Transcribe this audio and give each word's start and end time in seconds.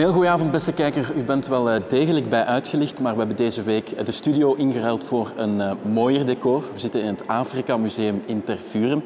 Een 0.00 0.06
heel 0.06 0.14
goede 0.14 0.30
avond, 0.30 0.50
beste 0.50 0.72
kijker. 0.72 1.12
U 1.16 1.22
bent 1.22 1.46
wel 1.46 1.70
eh, 1.70 1.80
degelijk 1.88 2.28
bij 2.28 2.44
uitgelicht, 2.44 3.00
maar 3.00 3.12
we 3.12 3.18
hebben 3.18 3.36
deze 3.36 3.62
week 3.62 4.06
de 4.06 4.12
studio 4.12 4.54
ingeruild 4.54 5.04
voor 5.04 5.32
een 5.36 5.56
uh, 5.56 5.72
mooier 5.92 6.26
decor. 6.26 6.64
We 6.72 6.78
zitten 6.78 7.00
in 7.00 7.06
het 7.06 7.26
Afrika 7.26 7.76
Museum 7.76 8.22
in 8.26 8.44
Tervuren. 8.44 9.04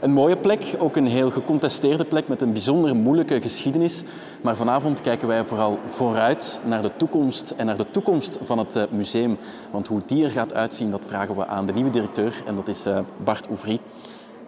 Een 0.00 0.12
mooie 0.12 0.36
plek, 0.36 0.74
ook 0.78 0.96
een 0.96 1.06
heel 1.06 1.30
gecontesteerde 1.30 2.04
plek 2.04 2.28
met 2.28 2.42
een 2.42 2.52
bijzonder 2.52 2.96
moeilijke 2.96 3.40
geschiedenis. 3.40 4.04
Maar 4.42 4.56
vanavond 4.56 5.00
kijken 5.00 5.28
wij 5.28 5.44
vooral 5.44 5.78
vooruit 5.86 6.60
naar 6.64 6.82
de 6.82 6.90
toekomst 6.96 7.50
en 7.56 7.66
naar 7.66 7.76
de 7.76 7.90
toekomst 7.90 8.38
van 8.42 8.58
het 8.58 8.92
museum. 8.92 9.38
Want 9.70 9.86
hoe 9.86 10.00
die 10.06 10.24
er 10.24 10.30
gaat 10.30 10.54
uitzien, 10.54 10.90
dat 10.90 11.04
vragen 11.06 11.36
we 11.36 11.46
aan 11.46 11.66
de 11.66 11.72
nieuwe 11.72 11.90
directeur 11.90 12.42
en 12.46 12.54
dat 12.54 12.68
is 12.68 12.86
Bart 13.24 13.48
Ouvry. 13.48 13.80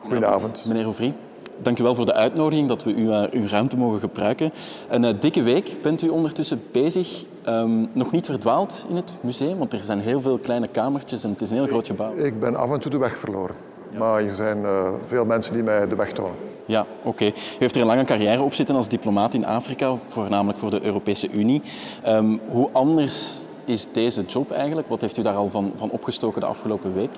Goedenavond. 0.01 0.65
Meneer 0.66 0.84
Ouvry. 0.84 1.15
Dank 1.62 1.78
u 1.78 1.82
wel 1.82 1.95
voor 1.95 2.06
de 2.06 2.14
uitnodiging 2.14 2.69
dat 2.69 2.84
we 2.84 2.95
uw, 2.95 3.10
uh, 3.10 3.23
uw 3.30 3.46
ruimte 3.46 3.77
mogen 3.77 4.00
gebruiken. 4.00 4.52
Een 4.88 5.02
uh, 5.05 5.10
dikke 5.20 5.42
week 5.42 5.83
bent 5.83 6.02
u 6.02 6.09
ondertussen 6.09 6.62
bezig. 6.73 7.24
Um, 7.48 7.88
nog 7.92 8.12
niet 8.12 8.27
verdwaald 8.27 8.84
in 8.88 8.96
het 8.96 9.12
museum, 9.20 9.59
want 9.59 9.73
er 9.73 9.80
zijn 9.84 10.00
heel 10.00 10.20
veel 10.20 10.38
kleine 10.38 10.69
kamertjes 10.69 11.24
en 11.24 11.30
het 11.30 11.41
is 11.41 11.50
een 11.50 11.56
heel 11.56 11.66
groot 11.66 11.86
gebouw. 11.86 12.12
Ik 12.16 12.41
ben 12.41 12.56
af 12.56 12.70
en 12.70 12.80
toe 12.80 12.91
de 12.91 12.98
weg 12.98 13.19
verloren. 13.19 13.56
Ja. 13.92 13.98
Maar 13.98 14.24
er 14.24 14.33
zijn 14.33 14.59
uh, 14.59 14.88
veel 15.06 15.24
mensen 15.24 15.55
die 15.55 15.62
mij 15.62 15.88
de 15.88 15.97
weg 15.97 16.12
tonen. 16.12 16.36
Ja, 16.66 16.80
oké. 16.80 17.09
Okay. 17.09 17.28
U 17.28 17.33
heeft 17.59 17.74
er 17.74 17.80
een 17.80 17.86
lange 17.86 18.05
carrière 18.05 18.42
op 18.42 18.55
zitten 18.55 18.77
als 18.77 18.88
diplomaat 18.88 19.34
in 19.34 19.47
Afrika, 19.47 19.97
voornamelijk 20.09 20.59
voor 20.59 20.70
de 20.70 20.84
Europese 20.84 21.30
Unie. 21.30 21.62
Um, 22.09 22.41
hoe 22.48 22.69
anders 22.72 23.41
is 23.64 23.88
deze 23.92 24.24
job 24.24 24.50
eigenlijk? 24.50 24.88
Wat 24.88 25.00
heeft 25.00 25.16
u 25.16 25.22
daar 25.22 25.34
al 25.34 25.48
van, 25.48 25.72
van 25.74 25.91
opgestoken 25.91 26.41
de 26.41 26.47
afgelopen 26.47 26.95
week? 26.95 27.11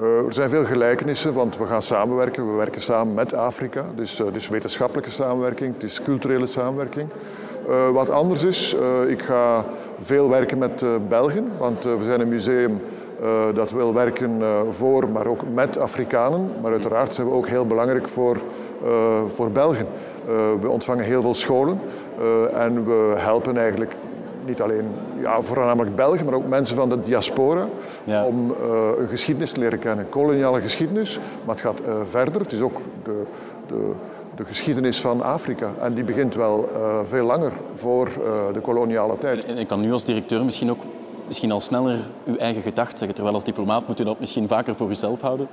Uh, 0.00 0.24
er 0.26 0.32
zijn 0.32 0.48
veel 0.48 0.64
gelijkenissen, 0.64 1.32
want 1.32 1.56
we 1.56 1.66
gaan 1.66 1.82
samenwerken. 1.82 2.50
We 2.50 2.56
werken 2.56 2.80
samen 2.80 3.14
met 3.14 3.34
Afrika. 3.34 3.84
Dus, 3.94 4.20
uh, 4.20 4.26
dus 4.32 4.48
wetenschappelijke 4.48 5.10
samenwerking, 5.10 5.74
het 5.74 5.82
is 5.82 6.02
culturele 6.02 6.46
samenwerking. 6.46 7.08
Uh, 7.68 7.90
wat 7.90 8.10
anders 8.10 8.44
is, 8.44 8.76
ik 9.08 9.22
ga 9.22 9.64
veel 10.02 10.28
werken 10.28 10.58
met 10.58 10.84
Belgen, 11.08 11.52
want 11.58 11.84
we 11.84 12.04
zijn 12.04 12.20
een 12.20 12.28
museum 12.28 12.80
dat 13.54 13.70
wil 13.70 13.94
werken 13.94 14.42
voor, 14.70 15.08
maar 15.08 15.26
ook 15.26 15.42
met 15.54 15.78
Afrikanen. 15.78 16.50
Maar 16.62 16.72
uiteraard 16.72 17.14
zijn 17.14 17.28
we 17.28 17.32
ook 17.32 17.46
heel 17.46 17.66
belangrijk 17.66 18.08
voor, 18.08 18.36
voor 19.26 19.50
Belgen. 19.50 19.86
we 20.60 20.68
ontvangen 20.68 21.04
heel 21.04 21.22
veel 21.22 21.34
scholen 21.34 21.80
en 22.54 22.84
we 22.84 23.12
helpen 23.16 23.56
eigenlijk 23.56 23.94
niet 24.44 24.60
alleen 24.60 24.84
ja, 25.20 25.40
voornamelijk 25.40 25.96
Belgen, 25.96 26.24
maar 26.24 26.34
ook 26.34 26.48
mensen 26.48 26.76
van 26.76 26.88
de 26.88 27.02
diaspora, 27.02 27.66
ja. 28.04 28.24
om 28.24 28.50
uh, 28.50 28.56
een 28.98 29.08
geschiedenis 29.08 29.52
te 29.52 29.60
leren 29.60 29.78
kennen. 29.78 30.08
Koloniale 30.08 30.60
geschiedenis, 30.60 31.18
maar 31.44 31.54
het 31.54 31.64
gaat 31.64 31.80
uh, 31.80 31.94
verder. 32.10 32.40
Het 32.40 32.52
is 32.52 32.60
ook 32.60 32.80
de, 33.04 33.22
de, 33.66 33.90
de, 34.34 34.44
geschiedenis 34.44 35.00
van 35.00 35.22
Afrika. 35.22 35.70
En 35.80 35.94
die 35.94 36.04
begint 36.04 36.34
wel 36.34 36.68
uh, 36.76 36.98
veel 37.04 37.24
langer 37.24 37.52
voor 37.74 38.08
de 38.52 38.60
koloniale 38.60 39.18
tijd. 39.18 39.44
En 39.44 39.58
ik 39.58 39.66
kan 39.66 39.80
nu 39.80 39.92
als 39.92 40.04
directeur 40.04 40.44
misschien 40.44 40.70
ook 40.70 40.80
misschien 41.32 41.52
al 41.52 41.60
sneller 41.60 41.98
uw 42.24 42.36
eigen 42.36 42.62
gedacht 42.62 42.98
zeggen. 42.98 43.14
Terwijl 43.14 43.34
als 43.34 43.44
diplomaat 43.44 43.88
moet 43.88 44.00
u 44.00 44.04
dat 44.04 44.20
misschien 44.20 44.48
vaker 44.48 44.74
voor 44.74 44.90
uzelf 44.90 45.20
houden. 45.20 45.48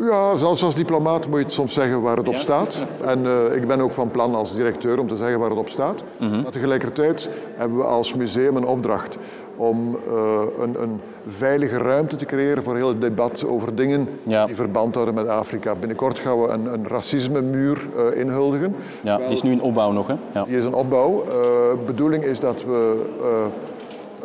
Ja, 0.00 0.36
zelfs 0.36 0.62
als 0.62 0.74
diplomaat 0.74 1.28
moet 1.28 1.38
je 1.38 1.44
het 1.44 1.52
soms 1.52 1.74
zeggen 1.74 2.02
waar 2.02 2.16
het 2.16 2.28
op 2.28 2.34
staat. 2.34 2.78
En 3.04 3.24
uh, 3.24 3.56
ik 3.56 3.66
ben 3.66 3.80
ook 3.80 3.92
van 3.92 4.10
plan 4.10 4.34
als 4.34 4.54
directeur 4.54 4.98
om 4.98 5.08
te 5.08 5.16
zeggen 5.16 5.38
waar 5.38 5.50
het 5.50 5.58
op 5.58 5.68
staat. 5.68 6.04
Mm 6.18 6.28
-hmm. 6.28 6.42
Maar 6.42 6.52
tegelijkertijd 6.52 7.28
hebben 7.54 7.78
we 7.78 7.84
als 7.84 8.14
museum 8.14 8.56
een 8.56 8.66
opdracht 8.66 9.18
om 9.56 9.98
uh, 10.08 10.40
een, 10.60 10.82
een, 10.82 11.00
veilige 11.26 11.76
ruimte 11.76 12.16
te 12.16 12.24
creëren 12.24 12.62
voor 12.62 12.76
heel 12.76 12.88
het 12.88 13.00
debat 13.00 13.44
over 13.46 13.74
dingen 13.74 14.08
ja. 14.22 14.46
die 14.46 14.56
verband 14.56 14.94
houden 14.94 15.14
met 15.14 15.28
Afrika. 15.28 15.74
Binnenkort 15.74 16.18
gaan 16.18 16.40
we 16.40 16.48
een, 16.48 16.72
een 16.72 16.88
racisme-muur 16.88 17.88
uh, 17.96 18.20
inhuldigen. 18.20 18.76
Ja, 19.00 19.16
die 19.16 19.26
is 19.26 19.42
nu 19.42 19.50
in 19.50 19.62
opbouw 19.62 19.92
nog, 19.92 20.06
hè? 20.06 20.14
Ja. 20.32 20.44
Die 20.44 20.56
is 20.56 20.64
een 20.64 20.74
opbouw. 20.74 21.24
De 21.24 21.78
bedoeling 21.86 22.24
is 22.24 22.40
dat 22.40 22.64
we 22.64 23.04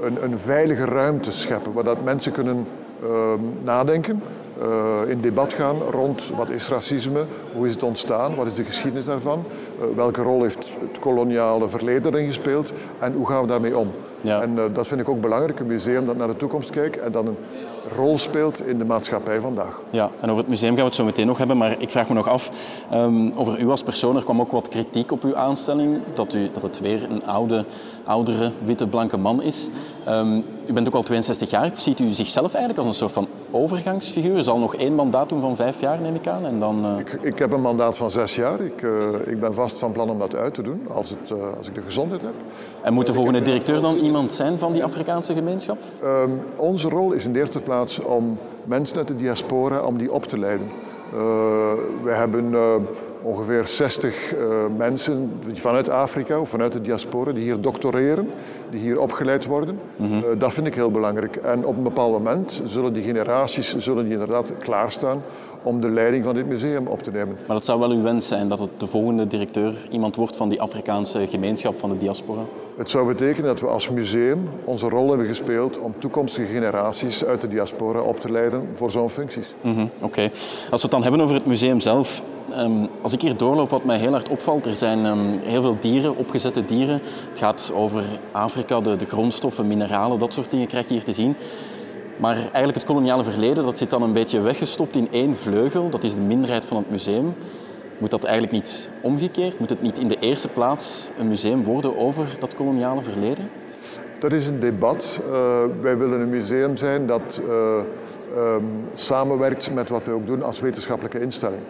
een, 0.02 0.24
een, 0.24 0.40
veilige 0.40 0.86
ruimte 0.86 1.32
scheppen, 1.32 1.74
waar 1.74 1.84
dat 1.84 2.04
mensen 2.04 2.32
kunnen 2.32 2.68
nadenken 3.64 4.22
uh, 4.62 5.10
in 5.10 5.22
debat 5.22 5.54
gaan 5.54 5.78
rond 5.92 6.30
wat 6.36 6.50
is 6.50 6.70
racisme, 6.70 7.24
hoe 7.54 7.68
is 7.68 7.74
het 7.74 7.84
ontstaan, 7.84 8.36
wat 8.36 8.48
is 8.48 8.54
de 8.54 8.64
geschiedenis 8.64 9.06
daarvan, 9.06 9.44
uh, 9.80 9.96
welke 9.96 10.22
rol 10.22 10.42
heeft 10.42 10.68
het 10.80 11.00
koloniale 11.00 11.70
verleden 11.70 12.14
erin 12.14 12.28
gespeeld 12.28 12.74
en 13.00 13.14
hoe 13.14 13.28
gaan 13.28 13.42
we 13.42 13.48
daarmee 13.48 13.78
om. 13.78 13.92
Ja. 14.22 14.42
En 14.42 14.52
uh, 14.56 14.64
dat 14.74 14.88
vind 14.88 15.02
ik 15.02 15.10
ook 15.10 15.22
belangrijk, 15.22 15.60
een 15.60 15.68
museum 15.68 16.06
dat 16.06 16.18
naar 16.18 16.28
de 16.28 16.36
toekomst 16.36 16.70
kijkt 16.70 17.00
en 17.00 17.12
dan 17.12 17.28
een 17.28 17.38
rol 17.96 18.18
speelt 18.18 18.66
in 18.66 18.78
de 18.78 18.86
maatschappij 18.86 19.40
vandaag. 19.40 19.82
Ja, 19.92 20.10
en 20.20 20.30
over 20.30 20.42
het 20.42 20.48
museum 20.48 20.70
gaan 20.70 20.80
we 20.80 20.86
het 20.86 20.96
zo 20.96 21.06
meteen 21.06 21.28
nog 21.28 21.38
hebben, 21.38 21.58
maar 21.58 21.76
ik 21.80 21.90
vraag 21.90 22.08
me 22.08 22.14
nog 22.14 22.28
af, 22.28 22.52
um, 22.94 23.32
over 23.36 23.60
u 23.60 23.70
als 23.70 23.84
persoon, 23.84 24.16
er 24.16 24.24
kwam 24.24 24.42
ook 24.42 24.52
wat 24.52 24.68
kritiek 24.68 25.12
op 25.12 25.24
uw 25.24 25.36
aanstelling, 25.36 25.98
dat, 26.14 26.34
u, 26.34 26.50
dat 26.54 26.62
het 26.62 26.80
weer 26.80 27.04
een 27.12 27.26
oude, 27.26 27.66
oudere, 28.04 28.52
witte, 28.66 28.88
blanke 28.88 29.18
man 29.18 29.42
is. 29.42 29.70
Um, 30.08 30.46
u 30.68 30.74
bent 30.74 30.88
ook 30.88 30.94
al 30.94 31.04
62 31.04 31.50
jaar, 31.50 31.72
ziet 31.76 32.00
u 32.00 32.12
zichzelf 32.12 32.54
eigenlijk 32.54 32.78
als 32.78 32.88
een 32.88 33.10
soort 33.10 33.12
van 33.12 33.28
overgangsfiguur? 33.52 34.44
Zal 34.44 34.60
nog 34.60 34.76
één 34.76 34.96
mandaat 34.96 35.30
doen 35.30 35.42
van 35.42 35.56
vijf 35.56 35.82
jaar, 35.82 36.02
neem 36.02 36.16
ik 36.16 36.28
aan? 36.28 36.46
En 36.46 36.60
dan, 36.60 36.86
uh... 36.86 37.00
ik, 37.00 37.12
ik, 37.22 37.40
heb 37.40 37.52
een 37.52 37.62
mandaat 37.62 37.98
van 37.98 38.12
zes 38.12 38.36
jaar. 38.36 38.62
Ik, 38.62 38.82
uh, 38.82 39.08
ik 39.26 39.40
ben 39.40 39.54
vast 39.54 39.78
van 39.78 39.92
plan 39.92 40.10
om 40.10 40.20
dat 40.20 40.36
uit 40.36 40.54
te 40.54 40.62
doen, 40.62 40.88
als, 40.94 41.10
het, 41.10 41.30
uh, 41.30 41.38
als 41.58 41.68
ik 41.68 41.76
de 41.76 41.82
gezondheid 41.82 42.22
heb. 42.22 42.34
En 42.82 42.94
moet 42.94 43.06
de 43.06 43.14
volgende 43.14 43.42
directeur 43.42 43.82
dan 43.82 43.96
iemand 43.96 44.34
zijn 44.34 44.60
van 44.60 44.74
die 44.74 44.84
Afrikaanse 44.84 45.34
gemeenschap? 45.34 45.78
Um, 46.04 46.40
onze 46.56 46.90
rol 46.90 47.12
is 47.12 47.26
in 47.26 47.34
de 47.34 47.40
eerste 47.40 47.62
plaats 47.62 48.00
om 48.00 48.38
mensen 48.64 48.98
uit 48.98 49.08
de 49.08 49.16
diaspora 49.16 49.82
om 49.82 49.98
die 49.98 50.12
op 50.12 50.26
te 50.26 50.40
leiden. 50.40 50.68
we 52.04 52.12
hebben 52.12 52.54
ongeveer 53.22 53.68
60 53.68 54.36
uh, 54.36 54.66
mensen 54.78 55.32
vanuit 55.54 55.90
Afrika 55.90 56.40
of 56.40 56.50
vanuit 56.50 56.74
de 56.74 56.82
diaspora 56.82 57.32
die 57.32 57.44
hier 57.44 57.62
doctoreren, 57.62 58.30
die 58.72 58.80
hier 58.80 59.00
opgeleid 59.00 59.46
worden. 59.46 59.80
Mm 59.96 60.08
-hmm. 60.08 60.18
uh, 60.18 60.40
dat 60.40 60.54
vind 60.54 60.68
ik 60.68 60.76
heel 60.76 60.92
belangrijk. 60.92 61.36
En 61.36 61.66
op 61.66 61.78
een 61.78 61.84
bepaald 61.84 62.12
moment 62.12 62.62
zullen 62.66 62.94
die 62.94 63.04
generaties 63.04 63.78
zullen 63.78 64.04
die 64.04 64.14
inderdaad 64.14 64.52
klaarstaan 64.60 65.22
om 65.64 65.82
de 65.82 65.90
leiding 65.90 66.24
van 66.24 66.36
dit 66.36 66.48
museum 66.48 66.88
op 66.88 67.04
te 67.04 67.12
nemen. 67.12 67.38
Maar 67.48 67.56
dat 67.56 67.66
zou 67.66 67.80
wel 67.80 67.92
uw 67.92 68.02
wens 68.02 68.28
zijn, 68.28 68.48
dat 68.48 68.60
het 68.60 68.70
de 68.78 68.88
volgende 68.88 69.28
directeur 69.28 69.74
iemand 69.90 70.16
wordt 70.16 70.36
van 70.36 70.50
die 70.50 70.62
Afrikaanse 70.62 71.28
gemeenschap 71.30 71.80
van 71.80 71.90
de 71.90 71.98
diaspora? 71.98 72.42
Het 72.78 72.90
zou 72.90 73.08
betekenen 73.08 73.50
dat 73.50 73.60
we 73.60 73.68
als 73.68 73.90
museum 73.90 74.50
onze 74.64 74.90
rol 74.90 75.10
hebben 75.10 75.28
gespeeld 75.28 75.80
om 75.80 75.94
toekomstige 75.98 76.48
generaties 76.48 77.26
uit 77.26 77.42
de 77.42 77.48
diaspora 77.48 78.00
op 78.00 78.20
te 78.20 78.32
leiden 78.32 78.70
voor 78.74 78.92
zo'n 78.92 79.10
functies. 79.10 79.56
Mm 79.62 79.74
-hmm. 79.74 79.90
Oké. 79.96 80.06
Okay. 80.06 80.32
Als 80.72 80.82
we 80.82 80.88
het 80.88 80.92
dan 80.92 81.02
hebben 81.02 81.22
over 81.22 81.36
het 81.36 81.46
museum 81.46 81.80
zelf, 81.80 82.24
Um, 82.58 82.88
als 83.02 83.14
ik 83.14 83.22
hier 83.22 83.38
doorloop, 83.38 83.70
wat 83.70 83.84
mij 83.84 83.98
heel 83.98 84.12
hard 84.12 84.30
opvalt, 84.30 84.66
er 84.66 84.76
zijn 84.76 85.06
um, 85.06 85.40
heel 85.44 85.62
veel 85.62 85.78
dieren, 85.80 86.16
opgezette 86.16 86.66
dieren. 86.66 87.02
Het 87.30 87.40
gaat 87.40 87.72
over 87.76 88.04
Afrika, 88.32 88.82
de, 88.82 89.06
grondstoffen, 89.06 89.68
mineralen, 89.68 90.20
dat 90.20 90.34
soort 90.34 90.52
dingen 90.52 90.68
krijg 90.68 90.88
je 90.88 90.94
hier 90.94 91.04
te 91.04 91.14
zien. 91.14 91.36
Maar 92.18 92.36
eigenlijk 92.36 92.76
het 92.76 92.84
koloniale 92.84 93.24
verleden, 93.24 93.64
dat 93.64 93.78
zit 93.78 93.90
dan 93.90 94.02
een 94.02 94.14
beetje 94.14 94.42
weggestopt 94.42 94.96
in 94.96 95.08
één 95.12 95.36
vleugel. 95.36 95.90
Dat 95.90 96.04
is 96.04 96.16
de 96.16 96.22
minderheid 96.22 96.66
van 96.66 96.78
het 96.78 96.90
museum. 96.90 97.34
Moet 97.98 98.12
dat 98.12 98.24
eigenlijk 98.24 98.54
niet 98.54 98.90
omgekeerd? 99.02 99.60
Moet 99.60 99.70
het 99.70 99.82
niet 99.82 100.00
in 100.00 100.08
de 100.08 100.18
eerste 100.20 100.48
plaats 100.48 101.10
een 101.20 101.28
museum 101.28 101.64
worden 101.64 101.98
over 101.98 102.26
dat 102.40 102.56
koloniale 102.56 103.02
verleden? 103.02 103.50
Dat 104.20 104.32
is 104.32 104.48
een 104.48 104.60
debat. 104.60 105.20
Uh, 105.30 105.34
wij 105.82 105.98
willen 105.98 106.22
een 106.22 106.30
museum 106.30 106.76
zijn 106.76 107.06
dat 107.06 107.42
uh, 107.48 107.80
um, 108.38 108.88
samenwerkt 108.94 109.74
met 109.74 109.90
wat 109.90 110.04
wij 110.04 110.14
ook 110.14 110.28
doen 110.28 110.44
als 110.44 110.60
wetenschappelijke 110.60 111.22
instelling. 111.22 111.62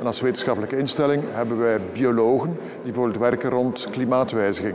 En 0.00 0.06
als 0.06 0.20
wetenschappelijke 0.20 0.78
instelling 0.78 1.22
hebben 1.26 1.58
wij 1.58 1.80
biologen 1.92 2.56
die 2.82 2.92
bijvoorbeeld 2.92 3.18
werken 3.18 3.50
rond 3.50 3.86
klimaatwijziging. 3.90 4.74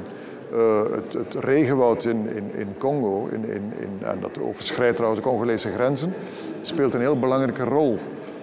Uh, 0.54 0.82
het, 0.92 1.14
het, 1.14 1.44
regenwoud 1.44 2.06
in, 2.06 2.30
in, 2.36 2.52
in 2.56 2.68
Congo, 2.78 3.28
in, 3.32 3.50
in, 3.50 3.74
in, 3.80 4.08
en 4.08 4.18
dat 4.22 4.42
overschrijdt 4.42 4.96
trouwens 4.96 5.24
de 5.24 5.30
Congolese 5.30 5.70
grenzen, 5.70 6.14
speelt 6.62 6.94
een 6.94 7.00
heel 7.00 7.20
belangrijke 7.20 7.64
rol 7.64 8.00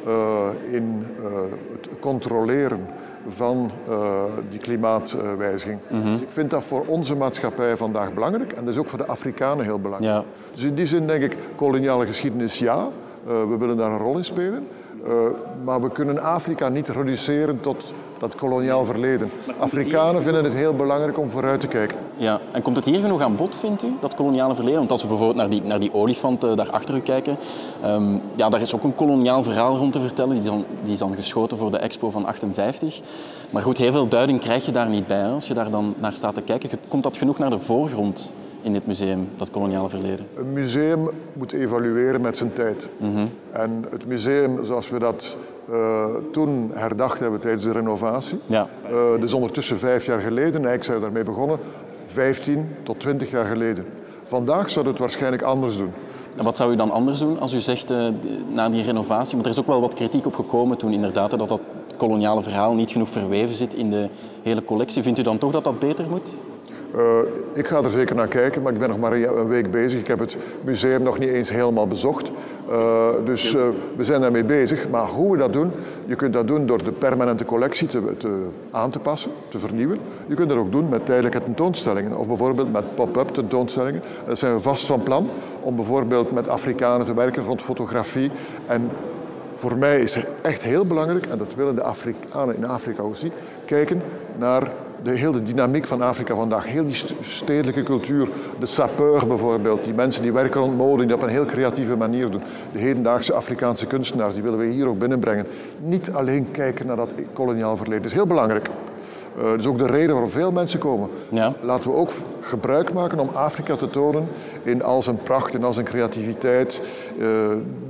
uh, 0.07 0.49
in 0.71 1.07
uh, 1.21 1.27
het 1.73 1.89
controleren 2.01 2.87
van 3.29 3.71
die 4.49 4.59
klimaatwijziging. 4.59 5.79
Mm 5.89 6.03
-hmm. 6.03 6.13
Dus 6.13 6.21
ik 6.21 6.31
vind 6.31 6.51
dat 6.51 6.65
voor 6.65 6.85
onze 6.87 7.15
maatschappij 7.15 7.77
vandaag 7.77 8.15
belangrijk 8.15 8.53
en 8.53 8.65
dat 8.65 8.75
is 8.75 8.81
ook 8.81 8.89
voor 8.89 8.99
de 8.99 9.07
Afrikanen 9.07 9.65
heel 9.65 9.81
belangrijk. 9.81 10.15
Ja. 10.15 10.25
Dus 10.53 10.63
in 10.63 10.75
die 10.75 10.87
zin 10.87 11.07
denk 11.07 11.23
ik, 11.23 11.37
koloniale 11.57 12.07
geschiedenis 12.07 12.59
ja, 12.59 12.89
we 13.25 13.57
willen 13.59 13.77
daar 13.77 13.91
een 13.91 13.99
rol 13.99 14.17
in 14.17 14.25
spelen. 14.25 14.67
Uh, 15.07 15.15
maar 15.65 15.81
we 15.81 15.91
kunnen 15.91 16.23
Afrika 16.23 16.69
niet 16.69 16.89
reduceren 16.89 17.61
tot 17.61 17.93
dat 18.19 18.35
koloniaal 18.35 18.85
verleden. 18.85 19.31
Afrikanen 19.59 20.23
vinden 20.23 20.45
het 20.45 20.55
heel 20.55 20.75
belangrijk 20.75 21.19
om 21.19 21.31
vooruit 21.31 21.61
te 21.61 21.67
kijken. 21.67 21.97
Ja, 22.17 22.41
en 22.53 22.63
komt 22.63 22.77
het 22.77 22.85
hier 22.85 23.01
genoeg 23.01 23.21
aan 23.21 23.37
bod, 23.37 23.57
vindt 23.57 23.83
u, 23.83 23.93
dat 24.01 24.15
koloniale 24.15 24.55
verleden? 24.55 24.79
Want 24.79 24.91
als 24.91 25.03
we 25.03 25.09
bijvoorbeeld 25.09 25.39
naar 25.39 25.49
die, 25.49 25.63
naar 25.63 25.81
die 25.81 25.95
olifant 25.95 26.45
uh, 26.45 26.57
daar 26.57 26.71
achter 26.71 26.95
u 26.95 27.01
kijken, 27.01 27.37
um, 27.85 28.21
ja, 28.35 28.49
daar 28.49 28.61
is 28.61 28.75
ook 28.75 28.85
een 28.85 28.95
koloniaal 28.95 29.43
verhaal 29.43 29.77
rond 29.77 29.93
te 29.93 30.01
vertellen. 30.01 30.31
Die 30.31 30.41
is, 30.41 30.47
dan, 30.47 30.65
die 30.83 30.93
is 30.93 30.99
dan 30.99 31.15
geschoten 31.15 31.57
voor 31.57 31.71
de 31.71 31.79
expo 31.79 32.11
van 32.11 32.27
58. 32.27 33.01
Maar 33.51 33.63
goed, 33.63 33.79
heel 33.79 33.93
veel 33.93 34.09
duiding 34.09 34.41
krijg 34.41 34.67
je 34.67 34.73
daar 34.73 34.89
niet 34.89 35.07
bij. 35.07 35.19
Hè? 35.19 35.29
Als 35.29 35.47
je 35.47 35.55
daar 35.55 35.71
dan 35.71 35.95
naar 35.99 36.15
staat 36.15 36.35
te 36.35 36.43
kijken, 36.43 36.71
komt 36.89 37.03
dat 37.03 37.17
genoeg 37.17 37.39
naar 37.39 37.51
de 37.51 37.59
voorgrond? 37.59 38.33
In 38.63 38.73
dit 38.73 38.87
museum, 38.87 39.29
dat 39.37 39.51
koloniale 39.51 39.89
verleden? 39.89 40.27
Een 40.37 40.53
museum 40.53 41.11
moet 41.33 41.53
evalueren 41.53 42.21
met 42.21 42.37
zijn 42.37 42.53
tijd. 42.53 42.89
Mm 42.97 43.15
-hmm. 43.15 43.29
En 43.53 43.85
het 43.91 44.07
museum, 44.07 44.65
zoals 44.65 44.91
we 44.91 44.99
dat 44.99 45.37
uh, 45.71 46.05
toen 46.33 46.71
herdacht 46.75 47.19
hebben 47.21 47.41
tijdens 47.41 47.65
de 47.65 47.73
renovatie, 47.73 48.39
ja. 48.47 48.69
uh, 48.91 49.21
dus 49.21 49.35
ondertussen 49.35 49.79
vijf 49.79 50.07
jaar 50.07 50.21
geleden, 50.21 50.53
eigenlijk 50.53 50.85
zijn 50.85 50.97
we 50.97 51.03
daarmee 51.03 51.25
begonnen, 51.25 51.59
15 52.07 52.69
tot 52.83 53.01
20 53.01 53.31
jaar 53.31 53.47
geleden. 53.47 53.85
Vandaag 54.25 54.71
zouden 54.71 54.83
we 54.85 54.89
het 54.89 54.99
waarschijnlijk 54.99 55.43
anders 55.43 55.77
doen. 55.77 55.93
En 56.37 56.45
wat 56.45 56.57
zou 56.57 56.73
u 56.73 56.77
dan 56.77 56.91
anders 56.91 57.19
doen 57.19 57.41
als 57.41 57.53
u 57.53 57.61
zegt 57.61 57.91
uh, 57.91 58.09
na 58.49 58.69
die 58.69 58.83
renovatie? 58.83 59.33
Want 59.33 59.45
er 59.45 59.53
is 59.53 59.59
ook 59.59 59.67
wel 59.67 59.81
wat 59.81 59.95
kritiek 59.95 60.27
op 60.27 60.35
gekomen 60.35 60.77
toen 60.77 60.93
inderdaad 60.93 61.31
dat 61.31 61.49
dat 61.49 61.61
koloniale 61.97 62.43
verhaal 62.43 62.75
niet 62.75 62.91
genoeg 62.91 63.09
verweven 63.09 63.55
zit 63.55 63.75
in 63.75 63.91
de 63.91 64.09
hele 64.43 64.65
collectie. 64.65 65.03
Vindt 65.03 65.19
u 65.19 65.23
dan 65.23 65.39
toch 65.39 65.53
dat 65.53 65.65
dat 65.65 65.79
beter 65.79 66.09
moet? 66.09 66.31
Uh, 66.97 67.03
ik 67.53 67.67
ga 67.67 67.83
er 67.83 67.91
zeker 67.91 68.17
naar 68.17 68.29
kijken, 68.29 68.63
maar 68.63 68.73
ik 68.73 68.79
ben 68.79 68.89
nog 68.89 68.99
maar 68.99 69.13
een 69.13 69.49
week 69.49 69.71
bezig. 69.71 70.01
Ik 70.01 70.07
heb 70.07 70.19
het 70.19 70.37
museum 70.65 71.03
nog 71.03 71.19
niet 71.19 71.29
eens 71.29 71.51
helemaal 71.51 71.87
bezocht. 71.87 72.31
Uh, 72.71 73.09
dus 73.25 73.55
uh, 73.55 73.63
we 73.97 74.05
zijn 74.05 74.21
daarmee 74.21 74.45
bezig. 74.45 74.89
Maar 74.89 75.07
hoe 75.07 75.33
we 75.33 75.39
dat 75.39 75.53
doen, 75.53 75.71
je 76.07 76.15
kunt 76.15 76.33
dat 76.33 76.49
doen 76.49 76.67
door 76.67 76.85
de 76.85 76.93
permanente 76.93 77.45
collectie 77.45 77.89
te, 77.89 78.17
te, 78.17 78.47
aan 78.71 78.91
te 78.91 78.99
passen, 78.99 79.31
te 79.49 79.59
vernieuwen. 79.59 79.99
Je 80.27 80.35
kunt 80.35 80.49
dat 80.49 80.59
ook 80.59 80.73
doen 80.73 80.89
met 80.89 81.07
tijdelijke 81.07 81.43
tentoonstellingen 81.43 82.17
of 82.17 82.27
bijvoorbeeld 82.27 82.73
met 82.73 82.95
pop-up 82.95 83.29
tentoonstellingen. 83.29 84.03
Dat 84.27 84.39
zijn 84.39 84.55
we 84.55 84.61
vast 84.61 84.87
van 84.87 85.03
plan 85.03 85.29
om 85.61 85.77
bijvoorbeeld 85.77 86.33
met 86.33 86.49
Afrikanen 86.49 87.07
te 87.07 87.15
werken 87.15 87.45
rond 87.45 87.63
fotografie. 87.63 88.31
En 88.67 88.91
voor 89.57 89.77
mij 89.77 90.01
is 90.01 90.15
het 90.15 90.27
echt 90.41 90.63
heel 90.63 90.87
belangrijk, 90.87 91.27
en 91.27 91.39
dat 91.39 91.55
willen 91.57 91.75
de 91.75 91.83
Afrikanen 91.83 92.57
in 92.57 92.67
Afrika 92.67 93.03
ook 93.03 93.17
zien, 93.17 93.33
kijken 93.65 94.03
naar 94.39 94.71
de 95.03 95.11
hele 95.11 95.43
dynamiek 95.43 95.87
van 95.87 96.03
Afrika 96.03 96.35
vandaag. 96.35 96.67
Heel 96.67 96.85
die 96.85 97.05
stedelijke 97.21 97.83
cultuur, 97.83 98.29
de 98.59 98.67
sapeur 98.67 99.27
bijvoorbeeld, 99.27 99.85
die 99.85 99.95
mensen 99.95 100.23
die 100.23 100.33
werken 100.33 100.61
rond 100.61 100.77
mode, 100.77 100.99
die 100.99 101.07
dat 101.07 101.17
op 101.17 101.23
een 101.23 101.29
heel 101.29 101.45
creatieve 101.45 101.97
manier 101.97 102.31
doen. 102.31 102.43
De 102.73 102.79
hedendaagse 102.79 103.33
Afrikaanse 103.33 103.87
kunstenaars, 103.87 104.35
die 104.35 104.43
willen 104.43 104.59
we 104.59 104.67
hier 104.67 104.87
ook 104.87 104.99
binnenbrengen. 104.99 105.47
Niet 105.79 106.13
alleen 106.13 106.51
kijken 106.51 106.87
naar 106.87 106.97
dat 106.97 107.13
koloniaal 107.33 107.77
verleden, 107.77 108.03
dat 108.03 108.11
is 108.11 108.17
heel 108.17 108.27
belangrijk. 108.27 108.69
Uh, 109.39 109.45
dat 109.45 109.59
is 109.59 109.67
ook 109.67 109.79
de 109.79 109.87
reden 109.87 110.11
waarom 110.11 110.31
veel 110.31 110.53
mensen 110.53 110.79
komen. 110.79 111.09
Ja. 111.29 111.55
Laten 111.61 111.91
we 111.91 111.97
ook 111.97 112.11
gebruik 112.41 112.93
maken 112.93 113.19
om 113.19 113.29
Afrika 113.33 113.77
te 113.77 113.91
tonen 113.91 114.29
in 114.63 114.83
al 114.83 115.03
zijn 115.03 115.19
pracht 115.23 115.55
en 115.55 115.65
al 115.65 115.73
zijn 115.73 115.87
creativiteit. 115.87 116.81
Uh, 117.19 117.27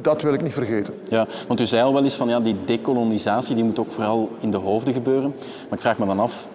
dat 0.00 0.22
wil 0.22 0.32
ik 0.32 0.42
niet 0.42 0.52
vergeten. 0.52 0.94
Ja, 1.08 1.26
want 1.48 1.60
u 1.60 1.66
zei 1.66 1.82
al 1.82 1.92
wel 1.92 2.02
eens 2.02 2.14
van 2.14 2.28
ja, 2.28 2.40
die 2.40 2.56
dekolonisatie 2.64 3.54
die 3.54 3.64
moet 3.64 3.78
ook 3.78 3.90
vooral 3.90 4.28
in 4.40 4.50
de 4.50 4.56
hoofden 4.56 4.94
gebeuren. 4.94 5.34
Maar 5.40 5.78
ik 5.78 5.80
vraag 5.80 5.98
me 5.98 6.06
dan 6.06 6.20
af, 6.20 6.48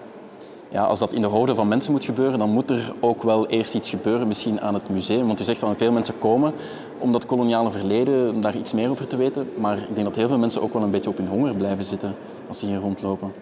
ja, 0.75 0.83
als 0.83 1.00
dat 1.00 1.13
in 1.13 1.22
de 1.22 1.27
hoofden 1.27 1.56
van 1.56 1.68
mensen 1.68 1.92
moet 1.92 2.04
gebeuren, 2.04 2.39
dan 2.39 2.50
moet 2.50 2.69
er 2.69 2.94
ook 3.00 3.24
wel 3.24 3.48
eerst 3.48 3.75
iets 3.75 3.89
gebeuren, 3.89 4.27
misschien 4.27 4.62
aan 4.62 4.74
het 4.74 4.89
museum. 4.89 5.27
Want 5.27 5.39
u 5.39 5.44
zegt 5.44 5.60
van 5.60 5.77
veel 5.77 5.92
mensen 5.92 6.18
komen 6.18 6.54
om 6.98 7.12
dat 7.12 7.25
koloniale 7.25 7.72
verleden, 7.72 8.30
om 8.30 8.42
daar 8.42 8.56
iets 8.56 8.74
meer 8.74 8.89
over 8.89 9.07
te 9.07 9.18
weten. 9.18 9.50
Maar 9.57 9.77
ik 9.77 9.94
denk 9.94 10.07
dat 10.07 10.16
heel 10.16 10.27
veel 10.27 10.38
mensen 10.38 10.62
ook 10.62 10.74
wel 10.74 10.81
een 10.81 10.92
beetje 10.92 11.10
op 11.10 11.18
hun 11.18 11.27
honger 11.27 11.56
blijven 11.56 11.86
zitten 11.86 12.16
als 12.48 12.60
ze 12.60 12.66
hier 12.66 12.80
rondlopen. 12.80 13.33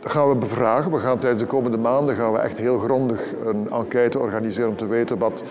Dat 0.00 0.12
gaan 0.12 0.28
we 0.28 0.34
bevragen. 0.34 0.90
We 0.90 0.98
gaan 0.98 1.18
tijdens 1.18 1.42
de 1.42 1.48
komende 1.48 1.78
maanden 1.78 2.14
gaan 2.14 2.32
we 2.32 2.38
echt 2.38 2.58
heel 2.58 2.78
grondig 2.78 3.32
een 3.44 3.70
enquête 3.70 4.18
organiseren 4.18 4.70
om 4.70 4.76
te 4.76 4.86
weten 4.86 5.18
wat, 5.18 5.42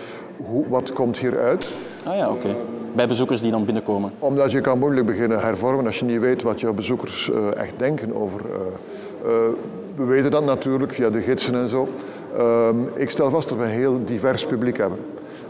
hoe, 0.44 0.68
wat 0.68 0.92
komt 0.92 1.18
hieruit. 1.18 1.68
Ah 2.04 2.16
ja, 2.16 2.30
oké. 2.30 2.56
Bij 2.92 3.08
bezoekers 3.08 3.40
die 3.40 3.50
dan 3.50 3.64
binnenkomen? 3.64 4.12
Omdat 4.18 4.50
je 4.50 4.60
kan 4.60 4.78
moeilijk 4.78 5.06
beginnen 5.06 5.40
hervormen 5.40 5.86
als 5.86 5.98
je 5.98 6.04
niet 6.04 6.20
weet 6.20 6.42
wat 6.42 6.60
jouw 6.60 6.72
bezoekers 6.72 7.28
uh, 7.28 7.56
echt 7.56 7.72
denken 7.76 8.14
over... 8.14 8.40
Uh, 8.44 9.30
uh, 9.30 9.32
we 9.96 10.04
weten 10.04 10.30
dat 10.30 10.44
natuurlijk 10.44 10.92
via 10.92 11.10
de 11.10 11.20
gidsen 11.20 11.54
en 11.54 11.68
zo. 11.68 11.88
Ehm, 12.36 12.76
ik 12.94 13.10
stel 13.10 13.30
vast 13.30 13.48
dat 13.48 13.58
we 13.58 13.64
een 13.64 13.70
heel 13.70 14.04
divers 14.04 14.46
publiek 14.46 14.76
hebben. 14.76 14.98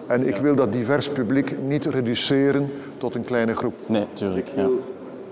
En 0.06 0.26
ik 0.26 0.36
wil 0.36 0.54
dat 0.54 0.72
divers 0.72 1.08
publiek 1.08 1.56
niet 1.66 1.86
reduceren 1.86 2.70
tot 2.98 3.14
een 3.14 3.24
kleine 3.24 3.54
groep. 3.54 3.74
Nee, 3.86 4.06
tuurlijk. 4.12 4.48
Ik 4.48 4.54
wil, 4.54 4.80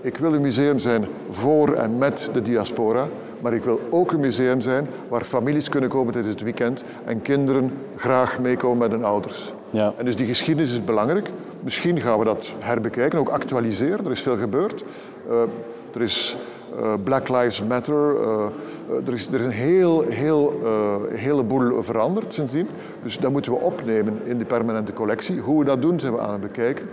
ik 0.01 0.17
wil 0.17 0.33
een 0.33 0.41
museum 0.41 0.79
zijn 0.79 1.05
voor 1.29 1.73
en 1.73 1.97
met 1.97 2.29
de 2.33 2.41
diaspora. 2.41 3.07
Maar 3.41 3.53
ik 3.53 3.63
wil 3.63 3.79
ook 3.89 4.11
een 4.11 4.19
museum 4.19 4.61
zijn 4.61 4.87
waar 5.07 5.23
families 5.23 5.69
kunnen 5.69 5.89
komen 5.89 6.13
tijdens 6.13 6.33
het 6.33 6.43
weekend 6.43 6.83
en 7.05 7.21
kinderen 7.21 7.71
graag 7.95 8.39
meekomen 8.39 8.77
met 8.77 8.91
hun 8.91 9.03
ouders. 9.03 9.53
Ja. 9.69 9.93
En 9.97 10.05
dus 10.05 10.15
die 10.15 10.25
geschiedenis 10.25 10.71
is 10.71 10.83
belangrijk. 10.83 11.29
Misschien 11.59 12.01
gaan 12.01 12.19
we 12.19 12.25
dat 12.25 12.51
herbekijken, 12.59 13.19
ook 13.19 13.29
actualiseren. 13.29 14.05
Er 14.05 14.11
is 14.11 14.21
veel 14.21 14.37
gebeurd. 14.37 14.83
Uh, 15.29 15.41
er 15.93 16.01
is 16.01 16.37
uh, 16.79 16.93
Black 17.03 17.29
Lives 17.29 17.63
Matter. 17.63 18.15
Uh, 18.15 19.07
er, 19.07 19.13
is, 19.13 19.27
er 19.27 19.39
is 19.39 19.45
een 19.45 19.51
heel, 19.51 20.01
heel, 20.01 20.59
uh, 20.63 20.95
heleboel 21.19 21.83
veranderd 21.83 22.33
sindsdien. 22.33 22.67
Dus 23.03 23.17
dat 23.17 23.31
moeten 23.31 23.51
we 23.51 23.57
opnemen 23.57 24.21
in 24.23 24.37
de 24.37 24.45
permanente 24.45 24.93
collectie. 24.93 25.39
Hoe 25.39 25.59
we 25.59 25.65
dat 25.65 25.81
doen, 25.81 25.99
zijn 25.99 26.13
we 26.13 26.19
aan 26.19 26.31
het 26.31 26.41
bekijken. 26.41 26.89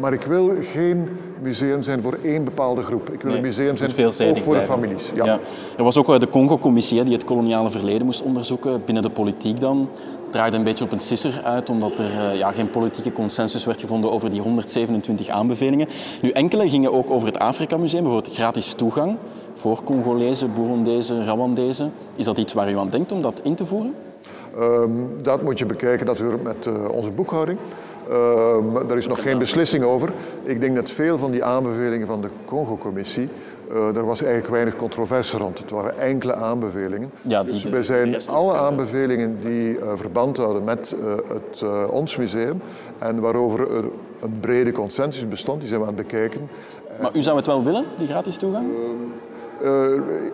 maar 0.00 0.12
ik 0.12 0.22
wil 0.22 0.52
geen 0.72 1.08
museum 1.42 1.82
zijn 1.82 2.02
voor 2.02 2.18
één 2.22 2.44
bepaalde 2.44 2.82
groep. 2.82 3.10
Ik 3.10 3.20
wil 3.20 3.30
nee, 3.30 3.40
een 3.40 3.46
museum 3.46 3.76
zijn 3.76 3.90
ook 4.30 4.38
voor 4.38 4.54
de 4.54 4.62
families. 4.62 5.10
Ja. 5.14 5.24
ja. 5.24 5.38
Er 5.76 5.84
was 5.84 5.96
ook 5.96 6.20
de 6.20 6.28
Congo-commissie 6.28 7.04
die 7.04 7.12
het 7.12 7.24
koloniale 7.24 7.70
verleden 7.70 8.06
moest 8.06 8.22
onderzoeken, 8.22 8.82
binnen 8.84 9.02
de 9.02 9.10
politiek 9.10 9.60
dan 9.60 9.88
draaide 10.30 10.56
een 10.56 10.64
beetje 10.64 10.84
op 10.84 10.92
een 10.92 11.00
sisser 11.00 11.40
uit, 11.44 11.70
omdat 11.70 11.98
er 11.98 12.04
uh, 12.04 12.38
ja, 12.38 12.52
geen 12.52 12.70
politieke 12.70 13.12
consensus 13.12 13.64
werd 13.64 13.80
gevonden 13.80 14.12
over 14.12 14.30
die 14.30 14.40
127 14.40 15.28
aanbevelingen. 15.28 15.88
Nu, 16.22 16.30
enkele 16.30 16.68
gingen 16.68 16.92
ook 16.92 17.10
over 17.10 17.28
het 17.28 17.38
Afrika 17.38 17.76
Museum, 17.76 18.02
bijvoorbeeld 18.02 18.34
gratis 18.34 18.72
toegang 18.72 19.16
voor 19.54 19.82
Congolezen, 19.82 20.52
Burundezen, 20.52 21.26
Rwandezen. 21.26 21.92
Is 22.14 22.24
dat 22.24 22.38
iets 22.38 22.52
waar 22.52 22.70
u 22.70 22.78
aan 22.78 22.90
denkt 22.90 23.12
om 23.12 23.22
dat 23.22 23.40
in 23.42 23.54
te 23.54 23.66
voeren? 23.66 23.94
Um, 24.58 25.22
dat 25.22 25.42
moet 25.42 25.58
je 25.58 25.66
bekijken 25.66 26.06
natuurlijk 26.06 26.42
met 26.42 26.66
uh, 26.66 26.88
onze 26.88 27.10
boekhouding. 27.10 27.58
Uh, 28.10 28.56
daar 28.88 28.96
is 28.96 29.06
nog 29.06 29.22
geen 29.22 29.38
beslissing 29.38 29.84
over. 29.84 30.12
Ik 30.42 30.60
denk 30.60 30.74
dat 30.74 30.90
veel 30.90 31.18
van 31.18 31.30
die 31.30 31.44
aanbevelingen 31.44 32.06
van 32.06 32.20
de 32.20 32.28
Congo-commissie 32.44 33.28
uh, 33.72 33.96
er 33.96 34.06
was 34.06 34.22
eigenlijk 34.22 34.52
weinig 34.52 34.76
controverse 34.76 35.36
rond. 35.36 35.58
Het 35.58 35.70
waren 35.70 35.98
enkele 35.98 36.34
aanbevelingen. 36.34 37.10
Ja, 37.22 37.44
dus 37.44 37.64
wij 37.64 37.82
zijn 37.82 38.26
alle 38.26 38.56
aanbevelingen 38.56 39.38
die 39.40 39.78
uh, 39.78 39.92
verband 39.94 40.36
houden 40.36 40.64
met 40.64 40.96
uh, 41.02 41.12
het, 41.28 41.64
ons 41.90 42.16
museum 42.16 42.60
en 42.98 43.20
waarover 43.20 43.60
er 43.76 43.84
een 44.22 44.38
brede 44.40 44.72
consensus 44.72 45.28
bestond, 45.28 45.58
die 45.58 45.68
zijn 45.68 45.80
we 45.80 45.86
aan 45.86 45.94
het 45.94 46.02
bekijken. 46.02 46.48
Maar 47.00 47.16
u 47.16 47.22
zou 47.22 47.36
het 47.36 47.46
wel 47.46 47.64
willen, 47.64 47.84
die 47.98 48.06
gratis 48.06 48.36
toegang? 48.36 48.66
Uh, 49.62 49.70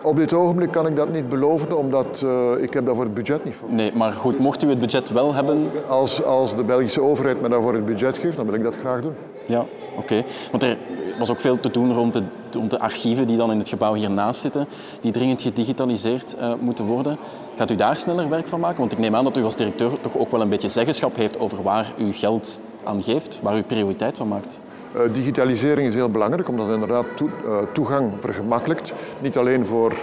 op 0.01 0.15
dit 0.15 0.33
ogenblik 0.33 0.71
kan 0.71 0.87
ik 0.87 0.95
dat 0.95 1.13
niet 1.13 1.29
beloven, 1.29 1.77
omdat 1.77 2.21
uh, 2.23 2.63
ik 2.63 2.73
heb 2.73 2.85
daarvoor 2.85 3.03
het 3.03 3.13
budget 3.13 3.43
niet 3.43 3.55
voor. 3.55 3.69
Nee, 3.71 3.91
maar 3.95 4.11
goed, 4.11 4.39
mocht 4.39 4.63
u 4.63 4.69
het 4.69 4.79
budget 4.79 5.09
wel 5.09 5.33
hebben... 5.33 5.71
Als, 5.87 6.23
als 6.23 6.55
de 6.55 6.63
Belgische 6.63 7.01
overheid 7.01 7.41
me 7.41 7.49
daarvoor 7.49 7.73
het 7.73 7.85
budget 7.85 8.17
geeft, 8.17 8.35
dan 8.35 8.45
wil 8.45 8.55
ik 8.55 8.63
dat 8.63 8.75
graag 8.75 9.01
doen. 9.01 9.13
Ja, 9.45 9.65
oké. 9.97 10.23
Want 10.51 10.63
er 10.63 10.77
was 11.17 11.29
ook 11.29 11.39
veel 11.39 11.59
te 11.59 11.71
doen 11.71 11.93
rond 11.93 12.13
de, 12.13 12.23
rond 12.51 12.69
de 12.69 12.79
archieven 12.79 13.27
die 13.27 13.37
dan 13.37 13.51
in 13.51 13.57
het 13.57 13.69
gebouw 13.69 13.93
hiernaast 13.93 14.41
zitten, 14.41 14.67
die 15.01 15.11
dringend 15.11 15.41
gedigitaliseerd 15.41 16.35
uh, 16.39 16.53
moeten 16.59 16.85
worden. 16.85 17.17
Gaat 17.57 17.71
u 17.71 17.75
daar 17.75 17.97
sneller 17.97 18.29
werk 18.29 18.47
van 18.47 18.59
maken? 18.59 18.79
Want 18.79 18.91
ik 18.91 18.97
neem 18.97 19.15
aan 19.15 19.23
dat 19.23 19.37
u 19.37 19.43
als 19.43 19.55
directeur 19.55 20.01
toch 20.01 20.17
ook 20.17 20.31
wel 20.31 20.41
een 20.41 20.49
beetje 20.49 20.69
zeggenschap 20.69 21.15
heeft 21.15 21.39
over 21.39 21.63
waar 21.63 21.93
u 21.97 22.11
geld 22.11 22.59
aan 22.83 23.03
geeft, 23.03 23.39
waar 23.41 23.57
u 23.57 23.61
prioriteit 23.61 24.17
van 24.17 24.27
maakt. 24.27 24.59
Uh, 24.95 25.01
digitalisering 25.13 25.87
is 25.87 25.95
heel 25.95 26.09
belangrijk, 26.09 26.47
omdat 26.47 26.65
het 26.65 26.73
inderdaad 26.73 27.05
uh, 27.21 27.57
toegang 27.73 28.11
vergemakkelijkt. 28.19 28.93
Niet 29.21 29.37
alleen 29.37 29.65
voor 29.65 29.93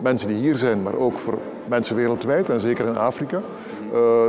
mensen 0.00 0.28
die 0.28 0.36
hier 0.36 0.56
zijn, 0.56 0.82
maar 0.82 0.94
ook 0.94 1.18
voor 1.18 1.38
mensen 1.68 1.96
wereldwijd 1.96 2.48
en 2.50 2.60
zeker 2.60 2.86
in 2.86 2.96
Afrika. 2.96 3.40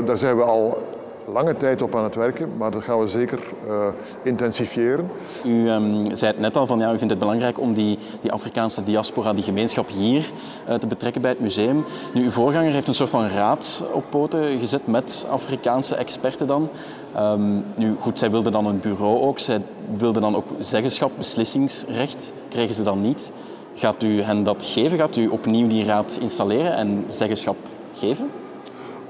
daar 0.06 0.18
zijn 0.18 0.38
we 0.38 0.44
al 0.44 0.78
lange 1.26 1.58
tijd 1.58 1.82
op 1.82 1.96
aan 1.96 2.04
het 2.04 2.16
werken, 2.16 2.50
maar 2.58 2.72
dat 2.72 2.84
gaan 2.84 3.00
we 3.00 3.08
zeker 3.08 3.40
uh, 3.68 3.88
intensifiëren. 4.24 5.10
U 5.46 5.70
um, 5.70 6.16
zei 6.16 6.32
het 6.32 6.40
net 6.40 6.58
al, 6.58 6.68
van, 6.68 6.80
ja, 6.80 6.94
u 6.94 6.98
vindt 6.98 7.10
het 7.10 7.20
belangrijk 7.20 7.60
om 7.60 7.74
die, 7.74 8.00
die 8.22 8.32
Afrikaanse 8.32 8.84
diaspora, 8.84 9.34
die 9.34 9.44
gemeenschap 9.44 9.90
hier 9.90 10.32
uh, 10.70 10.76
te 10.76 10.88
betrekken 10.88 11.22
bij 11.22 11.32
het 11.32 11.40
museum. 11.40 11.86
Nu, 12.14 12.24
uw 12.24 12.32
voorganger 12.32 12.72
heeft 12.72 12.88
een 12.88 12.94
soort 12.94 13.10
van 13.10 13.28
raad 13.28 13.84
op 13.92 14.04
poten 14.10 14.60
gezet 14.60 14.88
met 14.88 15.26
Afrikaanse 15.30 15.96
experten 15.96 16.48
dan. 16.48 16.70
Um, 17.18 17.66
nu, 17.76 17.96
goed, 18.00 18.20
zij 18.20 18.32
wilden 18.32 18.52
dan 18.52 18.66
een 18.66 18.80
bureau 18.80 19.22
ook, 19.22 19.40
zij 19.40 19.62
wilden 19.98 20.22
dan 20.22 20.36
ook 20.36 20.46
zeggenschap, 20.60 21.12
beslissingsrecht, 21.18 22.34
kregen 22.50 22.76
ze 22.76 22.84
dan 22.84 23.02
niet. 23.02 23.32
Gaat 23.76 24.04
u 24.04 24.22
hen 24.22 24.44
dat 24.44 24.66
geven? 24.74 24.98
Gaat 24.98 25.16
u 25.16 25.28
opnieuw 25.28 25.68
die 25.68 25.86
raad 25.86 26.18
installeren 26.22 26.76
en 26.76 27.06
zeggenschap 27.10 27.56
geven? 27.94 28.30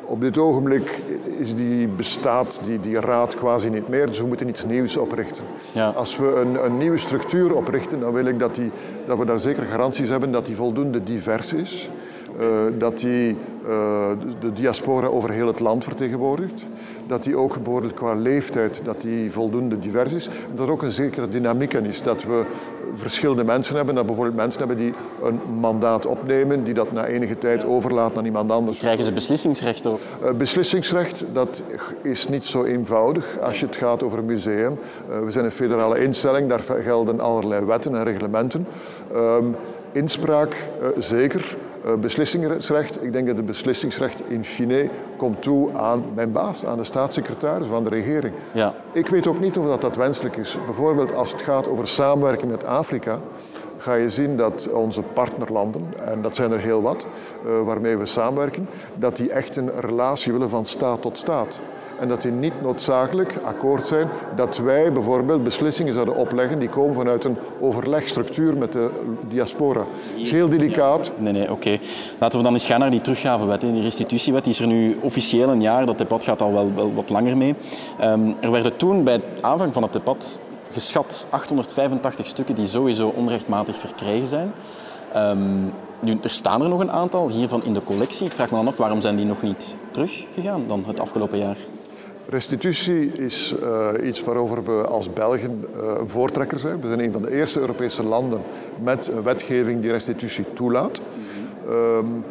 Op 0.05 0.21
dit 0.21 0.37
ogenblik 0.37 1.01
is 1.39 1.55
die, 1.55 1.87
bestaat 1.87 2.59
die, 2.63 2.79
die 2.79 2.99
raad 2.99 3.35
quasi 3.35 3.69
niet 3.69 3.87
meer, 3.87 4.05
dus 4.05 4.19
we 4.19 4.27
moeten 4.27 4.47
iets 4.47 4.65
nieuws 4.65 4.97
oprichten. 4.97 5.45
Ja. 5.71 5.89
Als 5.89 6.17
we 6.17 6.35
een, 6.35 6.65
een, 6.65 6.77
nieuwe 6.77 6.97
structuur 6.97 7.55
oprichten, 7.55 7.99
dan 7.99 8.13
wil 8.13 8.25
ik 8.25 8.39
dat, 8.39 8.55
die, 8.55 8.71
dat 9.05 9.17
we 9.17 9.25
daar 9.25 9.39
zeker 9.39 9.63
garanties 9.63 10.09
hebben 10.09 10.31
dat 10.31 10.45
die 10.45 10.55
voldoende 10.55 11.03
divers 11.03 11.53
is. 11.53 11.89
Uh, 12.39 12.47
dat 12.77 12.97
die 12.97 13.37
de 14.39 14.53
diaspora 14.53 15.07
over 15.07 15.31
heel 15.31 15.47
het 15.47 15.59
land 15.59 15.83
vertegenwoordigt. 15.83 16.65
Dat 17.07 17.23
die 17.23 17.35
ook 17.35 17.53
geboren 17.53 17.93
qua 17.93 18.13
leeftijd 18.13 18.81
dat 18.83 19.01
die 19.01 19.31
voldoende 19.31 19.79
divers 19.79 20.13
is. 20.13 20.29
Dat 20.55 20.65
er 20.65 20.71
ook 20.71 20.81
een 20.81 20.91
zekere 20.91 21.29
dynamiek 21.29 21.73
in 21.73 21.85
is. 21.85 22.01
Dat 22.01 22.23
we 22.23 22.43
verschillende 22.93 23.43
mensen 23.43 23.75
hebben. 23.75 23.95
Dat 23.95 24.05
bijvoorbeeld 24.05 24.35
mensen 24.35 24.59
hebben 24.59 24.77
die 24.77 24.93
een 25.23 25.39
mandaat 25.59 26.05
opnemen, 26.05 26.63
die 26.63 26.73
dat 26.73 26.91
na 26.91 27.05
enige 27.05 27.37
tijd 27.37 27.65
overlaat 27.65 28.17
aan 28.17 28.25
iemand 28.25 28.51
anders. 28.51 28.77
Krijgen 28.77 29.05
ze 29.05 29.13
beslissingsrecht 29.13 29.87
ook? 29.87 29.99
Uh, 30.23 30.31
beslissingsrecht, 30.31 31.23
dat 31.33 31.61
is 32.01 32.27
niet 32.27 32.45
zo 32.45 32.63
eenvoudig 32.63 33.39
als 33.39 33.59
je 33.59 33.65
het 33.65 33.75
gaat 33.75 34.03
over 34.03 34.17
een 34.17 34.25
museum. 34.25 34.77
Uh, 35.09 35.19
we 35.19 35.31
zijn 35.31 35.45
een 35.45 35.51
federale 35.51 35.99
instelling, 35.99 36.49
daar 36.49 36.61
gelden 36.83 37.19
allerlei 37.19 37.65
wetten 37.65 37.95
en 37.95 38.03
reglementen. 38.03 38.67
Uh, 39.13 39.37
inspraak, 39.91 40.55
zeker. 40.97 41.57
Uh, 41.85 41.93
beslissingsrecht, 41.93 43.03
ik 43.03 43.13
denk 43.13 43.27
dat 43.27 43.35
het 43.35 43.45
beslissingsrecht 43.45 44.21
in 44.27 44.43
fine 44.43 44.89
komt 45.17 45.41
toe 45.41 45.73
aan 45.73 46.03
mijn 46.13 46.31
baas, 46.31 46.65
aan 46.65 46.77
de 46.77 46.83
staatssecretaris 46.83 47.67
van 47.67 47.83
de 47.83 47.89
regering. 47.89 48.33
Ja. 48.51 48.73
Ik 48.91 49.07
weet 49.07 49.27
ook 49.27 49.39
niet 49.39 49.57
of 49.57 49.65
dat, 49.65 49.81
dat 49.81 49.95
wenselijk 49.95 50.37
is. 50.37 50.57
Bijvoorbeeld 50.65 51.15
als 51.15 51.31
het 51.31 51.41
gaat 51.41 51.67
over 51.67 51.87
samenwerking 51.87 52.51
met 52.51 52.65
Afrika, 52.65 53.19
ga 53.77 53.93
je 53.93 54.09
zien 54.09 54.37
dat 54.37 54.69
onze 54.71 55.01
partnerlanden, 55.01 55.85
en 56.05 56.21
dat 56.21 56.35
zijn 56.35 56.51
er 56.51 56.59
heel 56.59 56.81
wat, 56.81 57.05
uh, 57.45 57.61
waarmee 57.61 57.97
we 57.97 58.05
samenwerken, 58.05 58.67
dat 58.95 59.15
die 59.15 59.31
echt 59.31 59.55
een 59.55 59.79
relatie 59.79 60.31
willen 60.31 60.49
van 60.49 60.65
staat 60.65 61.01
tot 61.01 61.17
staat 61.17 61.59
en 62.03 62.09
dat 62.09 62.21
die 62.21 62.31
niet 62.31 62.61
noodzakelijk 62.61 63.35
akkoord 63.43 63.87
zijn 63.87 64.07
dat 64.35 64.57
wij 64.57 64.91
bijvoorbeeld 64.91 65.43
beslissingen 65.43 65.93
zouden 65.93 66.15
opleggen 66.15 66.59
die 66.59 66.69
komen 66.69 66.95
vanuit 66.95 67.23
een 67.23 67.37
overlegstructuur 67.59 68.57
met 68.57 68.71
de 68.71 68.89
diaspora. 69.29 69.79
Dat 69.79 70.21
is 70.21 70.31
heel 70.31 70.49
delicaat. 70.49 71.11
Nee, 71.17 71.33
nee, 71.33 71.51
oké. 71.51 71.77
Laten 72.19 72.37
we 72.37 72.43
dan 72.43 72.53
eens 72.53 72.65
gaan 72.65 72.79
naar 72.79 72.89
die 72.89 73.01
teruggavewet, 73.01 73.61
die 73.61 73.81
restitutiewet. 73.81 74.43
Die 74.43 74.53
is 74.53 74.59
er 74.59 74.67
nu 74.67 74.97
officieel 75.01 75.49
een 75.49 75.61
jaar, 75.61 75.85
dat 75.85 75.97
debat 75.97 76.23
gaat 76.23 76.41
al 76.41 76.53
wel, 76.53 76.73
wel 76.75 76.93
wat 76.93 77.09
langer 77.09 77.37
mee. 77.37 77.55
Um, 78.03 78.35
er 78.39 78.51
werden 78.51 78.75
toen 78.75 79.03
bij 79.03 79.21
aanvang 79.41 79.73
van 79.73 79.83
het 79.83 79.93
debat 79.93 80.39
geschat 80.71 81.25
885 81.29 82.25
stukken 82.25 82.55
die 82.55 82.67
sowieso 82.67 83.13
onrechtmatig 83.15 83.75
verkregen 83.75 84.27
zijn. 84.27 84.53
Um, 85.15 85.73
nu, 85.99 86.17
er 86.21 86.29
staan 86.29 86.61
er 86.61 86.69
nog 86.69 86.79
een 86.79 86.91
aantal 86.91 87.29
hiervan 87.29 87.63
in 87.63 87.73
de 87.73 87.83
collectie. 87.83 88.25
Ik 88.25 88.31
vraag 88.31 88.49
me 88.49 88.57
dan 88.57 88.67
af, 88.67 88.77
waarom 88.77 89.01
zijn 89.01 89.15
die 89.15 89.25
nog 89.25 89.41
niet 89.41 89.77
teruggegaan 89.91 90.67
dan 90.67 90.83
het 90.87 90.99
afgelopen 90.99 91.37
jaar? 91.37 91.57
Restitutie 92.29 93.11
is 93.11 93.55
uh, 93.63 94.07
iets 94.07 94.23
waarover 94.23 94.63
we 94.63 94.87
als 94.87 95.13
Belgen 95.13 95.65
uh, 95.75 95.81
een 95.99 96.09
voortrekker 96.09 96.59
zijn. 96.59 96.81
We 96.81 96.87
zijn 96.87 96.99
een 96.99 97.11
van 97.11 97.21
de 97.21 97.31
eerste 97.31 97.59
Europese 97.59 98.03
landen 98.03 98.41
met 98.83 99.07
een 99.07 99.23
wetgeving 99.23 99.81
die 99.81 99.91
restitutie 99.91 100.45
toelaat. 100.53 101.01
Um, 101.69 102.23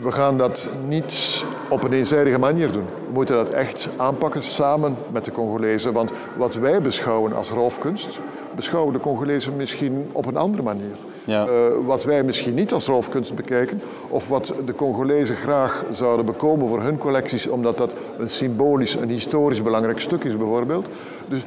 we 0.00 0.12
gaan 0.12 0.38
dat 0.38 0.68
niet 0.86 1.44
op 1.68 1.82
een 1.82 1.92
eenzijdige 1.92 2.38
manier 2.38 2.72
doen. 2.72 2.84
We 3.06 3.12
moeten 3.12 3.34
dat 3.34 3.50
echt 3.50 3.88
aanpakken 3.96 4.42
samen 4.42 4.96
met 5.12 5.24
de 5.24 5.30
Congolezen. 5.30 5.92
Want 5.92 6.10
wat 6.36 6.54
wij 6.54 6.80
beschouwen 6.80 7.32
als 7.32 7.50
roofkunst, 7.50 8.18
beschouwen 8.56 8.92
de 8.92 9.00
Congolezen 9.00 9.56
misschien 9.56 10.08
op 10.12 10.26
een 10.26 10.36
andere 10.36 10.62
manier. 10.62 10.94
Ja. 11.30 11.46
Uh, 11.46 11.86
wat 11.86 12.04
wij 12.04 12.22
misschien 12.22 12.54
niet 12.54 12.72
als 12.72 12.86
roofkunst 12.86 13.34
bekijken, 13.34 13.82
of 14.08 14.28
wat 14.28 14.52
de 14.64 14.74
Congolezen 14.74 15.36
graag 15.36 15.84
zouden 15.92 16.26
bekomen 16.26 16.68
voor 16.68 16.82
hun 16.82 16.98
collecties, 16.98 17.46
omdat 17.46 17.78
dat 17.78 17.92
een 18.18 18.30
symbolisch, 18.30 18.94
een 18.94 19.08
historisch 19.08 19.62
belangrijk 19.62 20.00
stuk 20.00 20.24
is 20.24 20.36
bijvoorbeeld. 20.36 20.86
Dus 21.28 21.40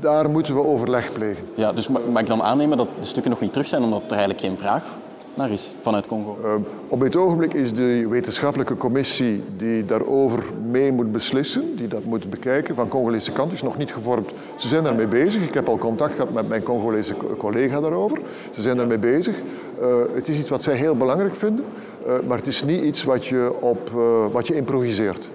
daar 0.00 0.30
moeten 0.30 0.54
we 0.54 0.64
overleg 0.66 1.12
plegen. 1.12 1.44
Ja, 1.54 1.72
dus 1.72 1.88
mag 1.88 2.20
ik 2.20 2.26
dan 2.26 2.42
aannemen 2.42 2.76
dat 2.76 2.88
de 2.98 3.06
stukken 3.06 3.30
nog 3.30 3.40
niet 3.40 3.52
terug 3.52 3.66
zijn, 3.66 3.82
omdat 3.82 4.02
er 4.04 4.10
eigenlijk 4.10 4.40
geen 4.40 4.58
vraag 4.58 4.82
is 5.48 5.74
vanuit 5.82 6.06
Congo? 6.06 6.38
Uh, 6.44 6.54
op 6.88 7.00
dit 7.00 7.16
ogenblik 7.16 7.54
is 7.54 7.72
de 7.72 8.08
wetenschappelijke 8.08 8.76
commissie 8.76 9.42
die 9.56 9.84
daarover 9.84 10.44
mee 10.70 10.92
moet 10.92 11.12
beslissen, 11.12 11.76
die 11.76 11.88
dat 11.88 12.04
moet 12.04 12.30
bekijken, 12.30 12.74
van 12.74 12.88
Congolese 12.88 13.32
kant 13.32 13.52
is 13.52 13.62
nog 13.62 13.78
niet 13.78 13.92
gevormd. 13.92 14.32
Ze 14.56 14.68
zijn 14.68 14.84
daarmee 14.84 15.06
bezig. 15.06 15.42
Ik 15.42 15.54
heb 15.54 15.68
al 15.68 15.78
contact 15.78 16.14
gehad 16.14 16.32
met 16.32 16.48
mijn 16.48 16.62
Congolese 16.62 17.14
collega 17.38 17.80
daarover. 17.80 18.18
Ze 18.50 18.62
zijn 18.62 18.76
daarmee 18.76 18.98
bezig. 18.98 19.36
Uh, 19.80 19.86
het 20.14 20.28
is 20.28 20.38
iets 20.38 20.48
wat 20.48 20.62
zij 20.62 20.74
heel 20.74 20.96
belangrijk 20.96 21.34
vinden, 21.34 21.64
uh, 22.06 22.12
maar 22.26 22.36
het 22.36 22.46
is 22.46 22.64
niet 22.64 22.82
iets 22.82 23.04
wat 23.04 23.26
je, 23.26 23.52
op, 23.60 23.90
wat 24.32 24.46
je 24.46 24.56
improviseert. 24.56 25.28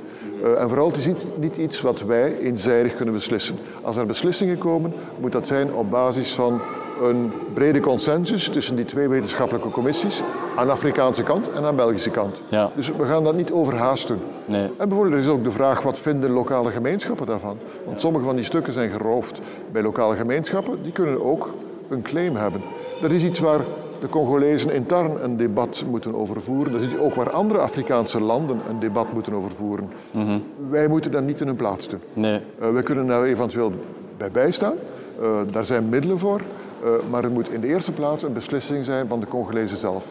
En 0.57 0.69
vooral, 0.69 0.88
het 0.88 0.97
is 0.97 1.07
niet, 1.07 1.27
niet, 1.39 1.57
iets 1.57 1.81
wat 1.81 2.01
wij 2.01 2.38
eenzijdig 2.38 2.95
kunnen 2.95 3.13
beslissen. 3.13 3.55
Als 3.81 3.97
er 3.97 4.05
beslissingen 4.05 4.57
komen, 4.57 4.93
moet 5.19 5.31
dat 5.31 5.47
zijn 5.47 5.74
op 5.74 5.89
basis 5.89 6.33
van 6.33 6.62
een 7.01 7.31
brede 7.53 7.79
consensus 7.79 8.49
tussen 8.49 8.75
die 8.75 8.85
twee 8.85 9.07
wetenschappelijke 9.07 9.69
commissies 9.69 10.21
aan 10.55 10.65
de 10.65 10.71
Afrikaanse 10.71 11.23
kant 11.23 11.49
en 11.51 11.63
aan 11.63 11.69
de 11.69 11.75
Belgische 11.75 12.09
kant. 12.09 12.41
Ja. 12.47 12.71
Dus 12.75 12.91
we 12.91 13.05
gaan 13.05 13.23
dat 13.23 13.35
niet 13.35 13.51
overhaast 13.51 14.07
doen. 14.07 14.19
Nee. 14.45 14.69
En 14.77 14.87
bijvoorbeeld 14.87 15.13
er 15.13 15.19
is 15.19 15.27
ook 15.27 15.43
de 15.43 15.51
vraag 15.51 15.81
wat 15.81 15.99
vinden 15.99 16.31
lokale 16.31 16.71
gemeenschappen 16.71 17.25
daarvan? 17.25 17.57
Want 17.85 18.01
sommige 18.01 18.25
van 18.25 18.35
die 18.35 18.45
stukken 18.45 18.73
zijn 18.73 18.89
geroofd 18.89 19.39
bij 19.71 19.81
lokale 19.81 20.15
gemeenschappen, 20.15 20.83
die 20.83 20.91
kunnen 20.91 21.25
ook 21.25 21.53
een 21.89 22.01
claim 22.01 22.35
hebben. 22.35 22.61
Dat 23.01 23.11
is 23.11 23.23
iets 23.23 23.39
waar 23.39 23.59
de 23.99 24.09
Congolezen 24.09 24.71
intern 24.71 25.23
een 25.23 25.37
debat 25.37 25.83
moeten 25.89 26.15
overvoeren. 26.15 26.73
Dat 26.73 26.81
is 26.81 26.97
ook 26.97 27.15
waar 27.15 27.29
andere 27.29 27.59
Afrikaanse 27.59 28.21
landen 28.21 28.59
een 28.69 28.79
debat 28.79 29.13
moeten 29.13 29.33
overvoeren. 29.33 29.89
Mm 30.11 30.25
-hmm. 30.25 30.43
Wij 30.69 30.87
moeten 30.87 31.11
dat 31.11 31.23
niet 31.23 31.41
in 31.41 31.47
hun 31.47 31.55
plaats 31.55 31.89
doen. 31.89 31.99
Nee. 32.13 32.39
Uh, 32.61 32.69
wij 32.69 32.83
kunnen 32.83 33.07
daar 33.07 33.23
eventueel 33.23 33.71
bij 34.17 34.31
bijstaan. 34.31 34.73
Uh, 35.21 35.27
daar 35.51 35.65
zijn 35.65 35.89
middelen 35.89 36.19
voor. 36.19 36.41
Uh, 36.84 36.89
maar 37.10 37.24
het 37.24 37.34
moet 37.34 37.50
in 37.50 37.62
de 37.62 37.67
eerste 37.67 37.91
plaats 37.91 38.24
een 38.24 38.34
beslissing 38.34 38.86
zijn 38.86 39.08
van 39.08 39.20
de 39.20 39.27
Congolezen 39.27 39.77
zelf. 39.77 40.05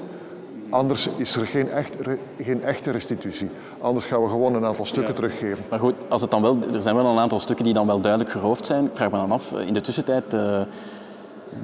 Anders 0.70 1.08
is 1.16 1.36
er 1.36 1.46
geen, 1.46 1.70
echt, 1.70 1.96
geen, 2.40 2.62
echte 2.62 2.90
restitutie. 2.90 3.50
Anders 3.80 4.04
gaan 4.04 4.22
we 4.22 4.28
gewoon 4.28 4.54
een 4.54 4.64
aantal 4.64 4.86
stukken 4.86 5.14
teruggeven. 5.14 5.64
Maar 5.70 5.78
goed, 5.78 5.94
als 6.08 6.20
het 6.20 6.30
dan 6.30 6.42
wel, 6.42 6.58
er 6.72 6.82
zijn 6.82 6.94
wel 6.94 7.06
een 7.06 7.18
aantal 7.18 7.40
stukken 7.40 7.64
die 7.64 7.74
dan 7.74 7.86
wel 7.86 8.00
duidelijk 8.00 8.30
geroofd 8.30 8.66
zijn. 8.66 8.84
Ik 8.84 8.90
vraag 8.94 9.10
me 9.10 9.16
dan 9.16 9.32
af, 9.32 9.52
in 9.52 9.74
de 9.74 9.80
tussentijd 9.80 10.34
uh, 10.34 10.60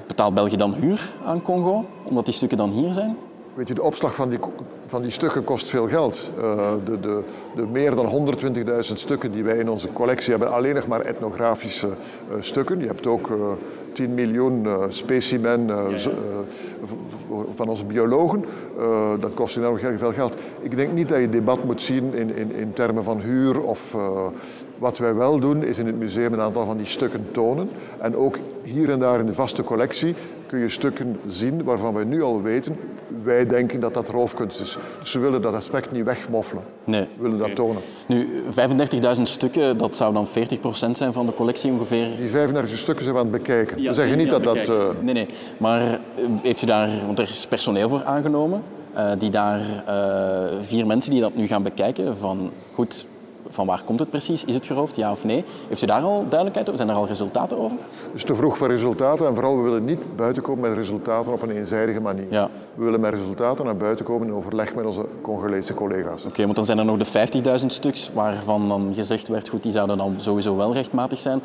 betaalt 0.06 0.34
België 0.34 0.56
dan 0.56 0.74
huur 0.74 1.12
aan 1.24 1.42
Congo, 1.42 1.84
omdat 2.02 2.24
die 2.24 2.34
stukken 2.34 2.58
dan 2.58 2.70
hier 2.70 2.92
zijn? 2.92 3.16
Weet 3.54 3.68
je, 3.68 3.74
de 3.74 3.82
opslag 3.82 4.14
van 4.14 4.28
die, 4.28 4.38
van 4.86 5.02
die 5.02 5.10
stukken 5.10 5.44
kost 5.44 5.68
veel 5.68 5.88
geld. 5.88 6.30
Uh, 6.38 6.72
de, 6.84 7.00
de, 7.00 7.22
de, 7.56 7.66
meer 7.66 7.94
dan 7.94 8.34
120.000 8.36 8.80
stukken 8.80 9.32
die 9.32 9.44
wij 9.44 9.56
in 9.56 9.68
onze 9.68 9.92
collectie 9.92 10.30
hebben, 10.30 10.52
alleen 10.52 10.74
nog 10.74 10.86
maar 10.86 11.00
etnografische 11.00 11.86
uh, 11.86 12.36
stukken. 12.40 12.80
Je 12.80 12.86
hebt 12.86 13.06
ook 13.06 13.28
uh, 13.28 13.36
10 13.92 14.14
miljoen 14.14 14.66
specimen 14.88 15.66
ja, 15.66 15.88
ja. 15.88 16.08
van 17.54 17.68
onze 17.68 17.84
biologen. 17.84 18.44
dat 19.20 19.34
kost 19.34 19.56
enorm 19.56 19.78
veel 19.78 20.12
geld. 20.12 20.34
Ik 20.60 20.76
denk 20.76 20.92
niet 20.92 21.08
dat 21.08 21.20
je 21.20 21.28
debat 21.28 21.64
moet 21.64 21.80
zien 21.80 22.14
in, 22.14 22.36
in, 22.36 22.52
in 22.52 22.72
termen 22.72 23.04
van 23.04 23.20
huur 23.20 23.60
of 23.60 23.96
wat 24.78 24.98
wij 24.98 25.14
wel 25.14 25.38
doen, 25.38 25.64
is 25.64 25.78
in 25.78 25.86
het 25.86 25.98
museum 25.98 26.32
een 26.32 26.40
aantal 26.40 26.64
van 26.64 26.76
die 26.76 26.86
stukken 26.86 27.26
tonen. 27.30 27.70
En 27.98 28.16
ook 28.16 28.38
hier 28.62 28.90
en 28.90 28.98
daar 28.98 29.20
in 29.20 29.26
de 29.26 29.34
vaste 29.34 29.62
collectie 29.62 30.14
kun 30.50 30.58
je 30.58 30.68
stukken 30.68 31.20
zien 31.28 31.64
waarvan 31.64 31.94
wij 31.94 32.04
nu 32.04 32.22
al 32.22 32.42
weten, 32.42 32.76
wij 33.22 33.46
denken 33.46 33.80
dat 33.80 33.94
dat 33.94 34.08
roofkunst 34.08 34.60
is. 34.60 34.76
Dus 34.98 35.12
we 35.12 35.18
willen 35.18 35.42
dat 35.42 35.54
aspect 35.54 35.92
niet 35.92 36.04
wegmoffelen. 36.04 36.64
Nee. 36.84 37.00
We 37.00 37.22
willen 37.22 37.38
dat 37.38 37.54
tonen. 37.54 37.82
Nu, 38.06 38.28
35.000 39.16 39.22
stukken, 39.22 39.78
dat 39.78 39.96
zou 39.96 40.12
dan 40.12 40.26
40% 40.28 40.30
zijn 40.90 41.12
van 41.12 41.26
de 41.26 41.34
collectie 41.34 41.72
ongeveer? 41.72 42.08
Die 42.16 42.30
35 42.30 42.78
stukken 42.78 43.04
zijn 43.04 43.16
we 43.16 43.20
aan 43.20 43.32
het 43.32 43.42
bekijken. 43.42 43.82
we 43.82 43.92
zeggen 43.92 44.18
niet 44.18 44.30
dat 44.30 44.44
dat... 44.44 44.68
Uh... 44.68 44.88
Nee, 45.00 45.14
nee. 45.14 45.26
Maar 45.58 45.80
eh, 45.80 45.98
heeft 46.42 46.62
u 46.62 46.66
daar... 46.66 46.88
Want 47.06 47.18
er 47.18 47.28
is 47.28 47.46
personeel 47.46 47.88
voor 47.88 48.04
aangenomen. 48.04 48.62
Uh, 48.96 49.10
die 49.18 49.30
daar, 49.30 49.60
uh, 49.88 50.58
vier 50.62 50.86
mensen 50.86 51.10
die 51.10 51.20
dat 51.20 51.34
nu 51.34 51.46
gaan 51.46 51.62
bekijken. 51.62 52.16
Van, 52.16 52.50
goed, 52.74 53.06
van 53.48 53.66
waar 53.66 53.82
komt 53.84 53.98
het 54.00 54.10
precies? 54.10 54.44
Is 54.44 54.54
het 54.54 54.66
geroofd, 54.66 54.96
ja 54.96 55.10
of 55.10 55.24
nee? 55.24 55.44
Heeft 55.68 55.82
u 55.82 55.86
daar 55.86 56.02
al 56.02 56.18
duidelijkheid 56.28 56.68
over? 56.68 56.76
Zijn 56.76 56.88
er 56.88 56.96
al 56.96 57.06
resultaten 57.06 57.58
over? 57.58 57.76
Het 58.06 58.14
is 58.14 58.24
te 58.24 58.34
vroeg 58.34 58.56
voor 58.56 58.68
resultaten 58.68 59.26
en 59.26 59.34
vooral 59.34 59.56
we 59.56 59.62
willen 59.62 59.84
niet 59.84 60.16
buiten 60.16 60.42
komen 60.42 60.68
met 60.68 60.78
resultaten 60.78 61.32
op 61.32 61.42
een 61.42 61.50
eenzijdige 61.50 62.00
manier. 62.00 62.26
Ja. 62.30 62.48
We 62.74 62.84
willen 62.84 63.00
met 63.00 63.14
resultaten 63.14 63.64
naar 63.64 63.76
buiten 63.76 64.04
komen 64.04 64.26
in 64.26 64.34
overleg 64.34 64.74
met 64.74 64.84
onze 64.84 65.06
Congolese 65.22 65.74
collega's. 65.74 66.24
Oké, 66.24 66.42
want 66.42 66.56
dan 66.56 66.64
zijn 66.64 66.78
er 66.78 66.84
nog 66.84 66.98
de 66.98 67.60
50.000 67.60 67.66
stuks 67.66 68.10
waarvan 68.12 68.68
dan 68.68 68.92
gezegd 68.94 69.28
werd, 69.28 69.48
goed, 69.48 69.62
die 69.62 69.72
zouden 69.72 69.98
dan 69.98 70.14
sowieso 70.18 70.56
wel 70.56 70.72
rechtmatig 70.72 71.18
zijn. 71.18 71.42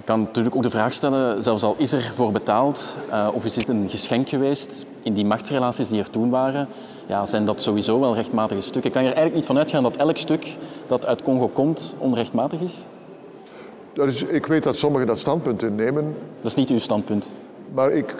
Ik 0.00 0.06
kan 0.06 0.20
natuurlijk 0.20 0.56
ook 0.56 0.62
de 0.62 0.70
vraag 0.70 0.92
stellen, 0.92 1.42
zelfs 1.42 1.62
al 1.62 1.74
is 1.78 1.92
er 1.92 2.12
voor 2.14 2.32
betaald, 2.32 2.96
uh, 3.08 3.28
of 3.34 3.44
is 3.44 3.54
dit 3.54 3.68
een 3.68 3.86
geschenk 3.90 4.28
geweest 4.28 4.84
in 5.02 5.12
die 5.12 5.24
machtsrelaties 5.24 5.88
die 5.88 6.00
er 6.00 6.10
toen 6.10 6.30
waren, 6.30 6.68
ja, 7.06 7.26
zijn 7.26 7.44
dat 7.44 7.62
sowieso 7.62 8.00
wel 8.00 8.14
rechtmatige 8.14 8.60
stukken. 8.60 8.90
Kan 8.90 9.02
je 9.02 9.08
er 9.08 9.14
eigenlijk 9.14 9.36
niet 9.36 9.46
van 9.46 9.58
uitgaan 9.58 9.82
dat 9.82 9.96
elk 9.96 10.16
stuk 10.16 10.56
dat 10.86 11.06
uit 11.06 11.22
Congo 11.22 11.48
komt 11.48 11.94
onrechtmatig 11.98 12.60
is? 12.60 12.74
Dat 13.92 14.08
is 14.08 14.22
ik 14.22 14.46
weet 14.46 14.62
dat 14.62 14.76
sommigen 14.76 15.06
dat 15.06 15.18
standpunt 15.18 15.62
innemen. 15.62 16.14
Dat 16.40 16.50
is 16.50 16.54
niet 16.54 16.70
uw 16.70 16.78
standpunt. 16.78 17.32
Maar 17.74 17.92
ik, 17.92 18.14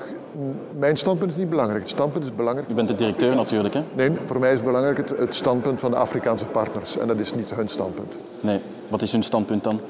mijn 0.78 0.96
standpunt 0.96 1.30
is 1.30 1.36
niet 1.36 1.50
belangrijk. 1.50 1.80
Het 1.80 1.90
standpunt 1.90 2.24
is 2.24 2.34
belangrijk. 2.34 2.68
U 2.68 2.74
bent 2.74 2.88
de 2.88 2.94
directeur 2.94 3.34
natuurlijk, 3.34 3.74
hè? 3.74 3.82
Nee, 3.94 4.10
voor 4.26 4.38
mij 4.38 4.52
is 4.52 4.62
belangrijk 4.62 4.96
het, 4.96 5.08
het 5.18 5.34
standpunt 5.34 5.80
van 5.80 5.90
de 5.90 5.96
Afrikaanse 5.96 6.44
partners. 6.44 6.98
En 6.98 7.06
dat 7.06 7.18
is 7.18 7.34
niet 7.34 7.54
hun 7.54 7.68
standpunt. 7.68 8.16
Nee, 8.40 8.60
wat 8.88 9.02
is 9.02 9.12
hun 9.12 9.22
standpunt 9.22 9.64
dan? 9.64 9.80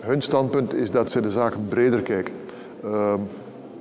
Hun 0.00 0.22
standpunt 0.22 0.74
is 0.74 0.90
dat 0.90 1.10
ze 1.10 1.20
de 1.20 1.30
zaken 1.30 1.68
breder 1.68 2.02
kijken. 2.02 2.34
Uh, 2.84 3.14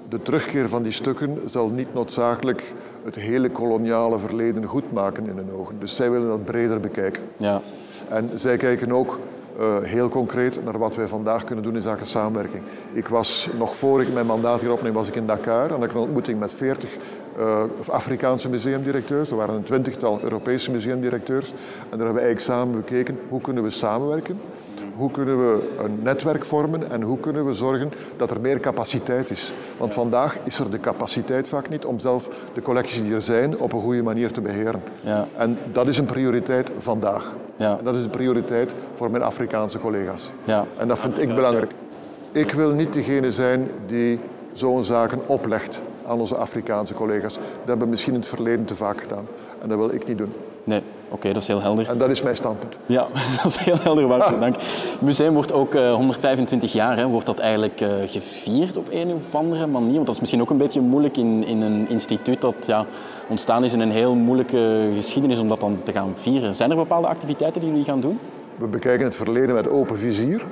de 0.10 0.22
terugkeer 0.22 0.70
van 0.70 0.84
die 0.84 0.92
stukken 0.92 1.42
zal 1.46 1.70
niet 1.70 1.94
noodzakelijk 1.94 2.74
het 3.04 3.16
hele 3.16 3.50
koloniale 3.50 4.20
verleden 4.20 4.66
goed 4.66 4.94
maken 4.94 5.28
in 5.28 5.38
hun 5.38 5.52
ogen. 5.52 5.76
Dus 5.80 5.96
zij 5.96 6.12
willen 6.12 6.28
dat 6.28 6.46
breder 6.46 6.80
bekijken. 6.80 7.24
Ja. 7.38 7.62
En 8.10 8.30
zij 8.36 8.58
kijken 8.58 8.92
ook 8.92 9.20
uh, 9.60 9.78
heel 9.82 10.10
concreet 10.10 10.64
naar 10.64 10.78
wat 10.78 10.96
wij 10.96 11.08
vandaag 11.08 11.44
kunnen 11.44 11.64
doen 11.64 11.76
in 11.76 11.82
zaken 11.82 12.08
samenwerking. 12.08 12.64
Ik 12.94 13.08
was, 13.08 13.50
nog 13.58 13.76
voor 13.76 14.02
ik 14.02 14.14
mijn 14.14 14.26
mandaat 14.26 14.62
hier 14.62 14.72
opneem, 14.72 14.94
was 14.94 15.08
ik 15.08 15.16
in 15.16 15.26
Dakar. 15.26 15.72
En 15.72 15.76
ik 15.76 15.82
had 15.82 15.94
een 15.94 15.98
ontmoeting 15.98 16.40
met 16.40 16.54
40 16.54 16.98
uh, 17.40 17.64
Afrikaanse 17.90 18.50
museumdirecteurs. 18.50 19.30
Er 19.30 19.36
waren 19.36 19.56
een 19.56 19.64
twintigtal 19.64 20.20
Europese 20.24 20.72
museumdirecteurs. 20.72 21.50
En 21.50 21.98
daar 21.98 22.06
hebben 22.06 22.14
we 22.14 22.22
eigenlijk 22.22 22.60
samen 22.60 22.76
bekeken 22.76 23.20
hoe 23.30 23.42
kunnen 23.42 23.64
we 23.64 23.70
samenwerken 23.70 24.40
hoe 24.96 25.12
kunnen 25.12 25.38
we 25.38 25.76
een 25.84 26.00
netwerk 26.04 26.46
vormen 26.46 26.92
en 26.92 27.02
hoe 27.02 27.20
kunnen 27.20 27.46
we 27.46 27.54
zorgen 27.54 27.92
dat 28.18 28.32
er 28.32 28.42
meer 28.42 28.60
capaciteit 28.60 29.32
is. 29.32 29.54
Want 29.78 29.94
vandaag 29.94 30.38
is 30.44 30.60
er 30.60 30.72
de 30.72 30.80
capaciteit 30.80 31.48
vaak 31.48 31.70
niet 31.70 31.86
om 31.86 32.00
zelf 32.00 32.30
de 32.54 32.62
collecties 32.62 33.02
die 33.02 33.14
er 33.14 33.22
zijn 33.22 33.58
op 33.58 33.74
een 33.74 33.82
goede 33.82 34.04
manier 34.04 34.32
te 34.32 34.42
beheren. 34.42 34.84
Ja. 35.02 35.28
En 35.38 35.58
dat 35.72 35.88
is 35.88 35.98
een 35.98 36.06
prioriteit 36.06 36.72
vandaag. 36.78 37.36
Ja. 37.56 37.78
En 37.78 37.84
dat 37.84 37.96
is 37.96 38.04
een 38.04 38.10
prioriteit 38.10 38.74
voor 38.96 39.12
mijn 39.12 39.24
Afrikaanse 39.24 39.80
collega's. 39.80 40.32
Ja. 40.44 40.66
En 40.78 40.88
dat 40.88 41.00
vind 41.00 41.20
ik 41.20 41.36
belangrijk. 41.36 41.72
Ik 42.32 42.52
wil 42.52 42.74
niet 42.74 42.94
degene 42.94 43.32
zijn 43.32 43.70
die 43.88 44.20
zo'n 44.54 44.84
zaken 44.84 45.20
oplegt 45.26 45.82
aan 46.06 46.20
onze 46.20 46.36
Afrikaanse 46.36 46.94
collega's. 46.94 47.34
Dat 47.34 47.44
hebben 47.66 47.86
we 47.86 47.92
misschien 47.92 48.14
in 48.14 48.20
het 48.20 48.30
verleden 48.30 48.66
te 48.66 48.76
vaak 48.76 49.02
gedaan. 49.02 49.28
En 49.62 49.70
dat 49.70 49.78
wil 49.78 49.94
ik 49.94 50.08
niet 50.08 50.18
doen. 50.18 50.34
Nee, 50.64 50.82
oké, 51.10 51.34
dat 51.34 51.42
is 51.42 51.48
heel 51.48 51.62
helder. 51.62 51.90
En 51.90 51.98
dat 51.98 52.10
is 52.10 52.22
mijn 52.22 52.36
standpunt. 52.36 52.76
Ja, 52.86 53.08
dat 53.44 53.46
is 53.46 53.58
heel 53.58 53.80
helder, 53.80 54.08
Wouter. 54.08 54.40
Dank. 54.40 54.56
Het 54.56 55.02
museum 55.02 55.34
wordt 55.34 55.52
ook 55.54 55.76
eh, 55.76 55.94
125 55.94 56.74
jaar. 56.74 56.98
Hè. 56.98 57.08
Wordt 57.08 57.26
dat 57.26 57.40
eigenlijk 57.40 57.82
eh, 57.82 57.90
gevierd 58.06 58.78
op 58.78 58.88
een 58.92 59.14
of 59.14 59.36
andere 59.36 59.68
manier? 59.68 59.94
Want 59.94 60.06
dat 60.06 60.16
is 60.16 60.20
misschien 60.20 60.42
ook 60.42 60.50
een 60.50 60.58
beetje 60.58 60.82
moeilijk 60.82 61.18
in, 61.18 61.46
in 61.46 61.62
een 61.62 61.90
instituut 61.90 62.42
dat 62.42 62.56
ja, 62.66 62.86
ontstaan 63.28 63.64
is 63.64 63.74
in 63.74 63.80
een 63.80 63.92
heel 63.92 64.16
moeilijke 64.16 64.92
geschiedenis 64.96 65.40
om 65.40 65.50
dat 65.50 65.60
dan 65.60 65.80
te 65.84 65.92
gaan 65.92 66.12
vieren. 66.16 66.56
Zijn 66.56 66.70
er 66.70 66.76
bepaalde 66.76 67.08
activiteiten 67.08 67.62
die 67.62 67.70
jullie 67.70 67.86
gaan 67.86 68.02
doen? 68.02 68.20
We 68.56 68.68
bekijken 68.68 69.06
het 69.06 69.16
verleden 69.16 69.56
met 69.56 69.70
open 69.70 69.98
vizier. 69.98 70.44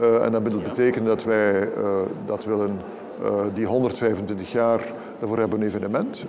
Uh, 0.00 0.24
en 0.24 0.32
dat 0.32 0.42
betekent 0.42 1.06
dat 1.06 1.24
wij 1.24 1.68
dat 2.26 2.44
willen 2.44 2.80
die 3.54 3.66
125 3.66 4.52
jaar, 4.52 4.92
daarvoor 5.18 5.38
hebben 5.38 5.60
een 5.60 5.66
evenement. 5.66 6.24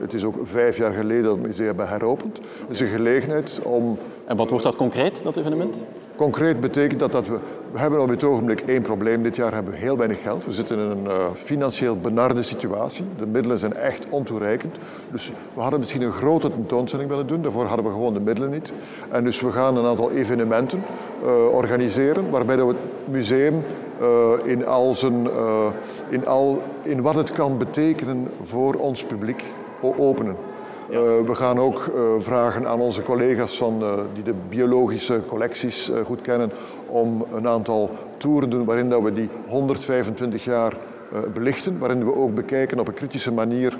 het 0.00 0.14
is 0.14 0.24
ook 0.24 0.34
vijf 0.42 0.76
jaar 0.76 0.92
geleden 0.92 1.22
dat 1.22 1.36
het 1.36 1.46
museum 1.46 1.66
hebben 1.66 1.88
heropend. 1.88 2.40
Dus 2.68 2.80
een 2.80 2.86
gelegenheid 2.86 3.60
om... 3.64 3.98
En 4.24 4.36
wat 4.36 4.50
wordt 4.50 4.64
dat 4.64 4.76
concreet, 4.76 5.22
dat 5.24 5.36
evenement? 5.36 5.84
Concreet 6.16 6.60
betekent 6.60 7.00
dat, 7.00 7.12
dat 7.12 7.26
we... 7.26 7.38
We 7.72 7.78
hebben 7.78 8.00
op 8.00 8.08
dit 8.08 8.24
ogenblik 8.24 8.60
één 8.60 8.82
probleem. 8.82 9.22
Dit 9.22 9.36
jaar 9.36 9.54
hebben 9.54 9.72
we 9.72 9.78
heel 9.78 9.96
weinig 9.96 10.22
geld. 10.22 10.44
We 10.44 10.52
zitten 10.52 10.78
in 10.78 10.90
een 10.90 11.04
uh, 11.04 11.14
financieel 11.34 11.96
benarde 11.96 12.42
situatie. 12.42 13.04
De 13.18 13.26
middelen 13.26 13.58
zijn 13.58 13.74
echt 13.74 14.06
ontoereikend. 14.10 14.76
Dus 15.10 15.32
we 15.54 15.60
hadden 15.60 15.78
misschien 15.78 16.02
een 16.02 16.12
grote 16.12 16.50
tentoonstelling 16.50 17.08
willen 17.08 17.26
doen. 17.26 17.42
Daarvoor 17.42 17.64
hadden 17.64 17.86
we 17.86 17.92
gewoon 17.92 18.12
de 18.12 18.20
middelen 18.20 18.50
niet. 18.50 18.72
En 19.10 19.24
dus 19.24 19.40
we 19.40 19.50
gaan 19.50 19.76
een 19.76 19.86
aantal 19.86 20.10
evenementen 20.10 20.82
uh, 21.24 21.48
organiseren 21.52 22.30
waarbij 22.30 22.56
we 22.56 22.66
het 22.66 22.76
museum 23.04 23.62
uh, 24.00 24.06
in, 24.44 24.66
al 24.66 24.94
zijn, 24.94 25.28
in, 26.08 26.26
al, 26.26 26.62
in 26.82 27.02
wat 27.02 27.14
het 27.14 27.32
kan 27.32 27.58
betekenen 27.58 28.28
voor 28.42 28.74
ons 28.74 29.04
publiek 29.04 29.44
openen. 29.80 30.36
Uh, 30.90 30.96
we 31.26 31.34
gaan 31.34 31.58
ook 31.58 31.86
uh, 31.94 32.02
vragen 32.18 32.66
aan 32.66 32.80
onze 32.80 33.02
collega's 33.02 33.56
van, 33.56 33.82
uh, 33.82 33.92
die 34.14 34.22
de 34.22 34.34
biologische 34.48 35.20
collecties 35.26 35.90
goed 36.04 36.20
kennen 36.20 36.52
om 36.86 37.26
een 37.32 37.48
aantal 37.48 37.90
toeren 38.16 38.50
te 38.50 38.56
doen 38.56 38.66
waarin 38.66 38.88
dat 38.88 39.02
we 39.02 39.12
die 39.12 39.28
125 39.46 40.44
jaar 40.44 40.76
belichten, 41.32 41.78
waarin 41.78 42.04
we 42.04 42.14
ook 42.14 42.34
bekijken 42.34 42.78
op 42.78 42.88
een 42.88 42.94
kritische 42.94 43.32
manier 43.32 43.78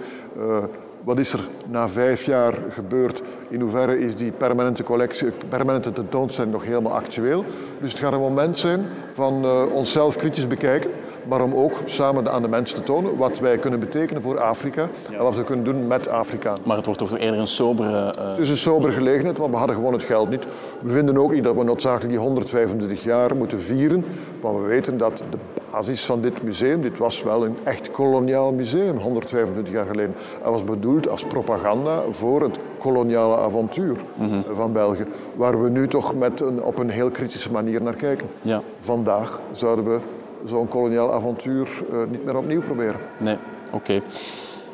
wat 1.05 1.19
is 1.19 1.33
er 1.33 1.41
na 1.67 1.89
vijf 1.89 2.25
jaar 2.25 2.55
gebeurd? 2.69 3.23
In 3.49 3.61
hoeverre 3.61 3.99
is 3.99 4.17
die 4.17 4.33
permanente, 4.33 4.83
collectie, 4.83 5.31
permanente 5.49 5.93
tentoonstelling 5.93 6.53
nog 6.53 6.65
helemaal 6.65 6.93
actueel? 6.93 7.45
Dus 7.81 7.91
het 7.91 8.01
gaat 8.01 8.13
een 8.13 8.19
moment 8.19 8.59
zijn 8.59 8.87
van 9.13 9.45
uh, 9.45 9.63
onszelf 9.73 10.17
kritisch 10.17 10.47
bekijken, 10.47 10.91
maar 11.29 11.43
om 11.43 11.55
ook 11.55 11.73
samen 11.85 12.33
aan 12.33 12.43
de 12.43 12.49
mensen 12.49 12.77
te 12.77 12.83
tonen 12.83 13.17
wat 13.17 13.39
wij 13.39 13.59
kunnen 13.59 13.81
betekenen 13.81 14.23
voor 14.23 14.41
Afrika 14.41 14.89
en 15.11 15.23
wat 15.23 15.37
we 15.37 15.45
kunnen 15.45 15.65
doen 15.65 15.87
met 15.87 16.09
Afrika. 16.09 16.53
Maar 16.65 16.77
het 16.77 16.85
wordt 16.85 17.01
toch 17.01 17.19
eerder 17.19 17.41
een 17.41 17.47
sobere... 17.47 18.15
Uh... 18.19 18.29
Het 18.29 18.39
is 18.39 18.51
een 18.51 18.57
sobere 18.57 18.93
gelegenheid, 18.93 19.39
want 19.39 19.51
we 19.51 19.57
hadden 19.57 19.77
gewoon 19.77 19.93
het 19.93 20.03
geld 20.03 20.31
niet. 20.31 20.47
We 20.81 20.93
vinden 20.93 21.19
ook 21.19 21.33
niet 21.33 21.45
dat 21.45 21.55
we 21.55 21.65
noodzakelijk 21.65 22.11
die 22.11 22.19
125 22.19 23.03
jaar 23.03 23.37
moeten 23.37 23.61
vieren, 23.61 24.05
maar 24.43 24.63
we 24.63 24.69
weten 24.69 24.99
dat 24.99 25.25
de 25.31 25.39
basis 25.71 26.05
van 26.05 26.21
dit 26.21 26.43
museum, 26.43 26.81
dit 26.81 26.99
was 26.99 27.23
wel 27.23 27.45
een 27.45 27.57
echt 27.65 27.91
koloniaal 27.91 28.53
museum 28.53 28.99
125 28.99 29.73
jaar 29.73 29.87
geleden. 29.87 30.15
Dat 30.43 30.51
was 30.53 30.65
bedoeld 30.65 31.09
als 31.09 31.25
propaganda 31.25 32.03
voor 32.11 32.43
het 32.43 32.59
koloniale 32.79 33.37
avontuur 33.37 33.97
mm 34.15 34.29
-hmm. 34.29 34.45
van 34.55 34.73
België, 34.73 35.05
waar 35.37 35.63
we 35.63 35.69
nu 35.69 35.89
toch 35.89 36.15
met 36.15 36.41
een, 36.41 36.63
op 36.63 36.79
een 36.79 36.91
heel 36.91 37.11
kritische 37.11 37.53
manier 37.53 37.83
naar 37.83 37.97
kijken. 37.97 38.27
Ja. 38.43 38.63
Vandaag 38.81 39.41
zouden 39.53 39.85
we 39.85 39.99
zo'n 40.45 40.69
koloniaal 40.69 41.13
avontuur 41.13 41.69
uh, 41.93 41.99
niet 42.11 42.25
meer 42.25 42.37
opnieuw 42.37 42.61
proberen. 42.61 43.01
Nee, 43.19 43.37
oké. 43.67 43.77
Okay. 43.77 44.03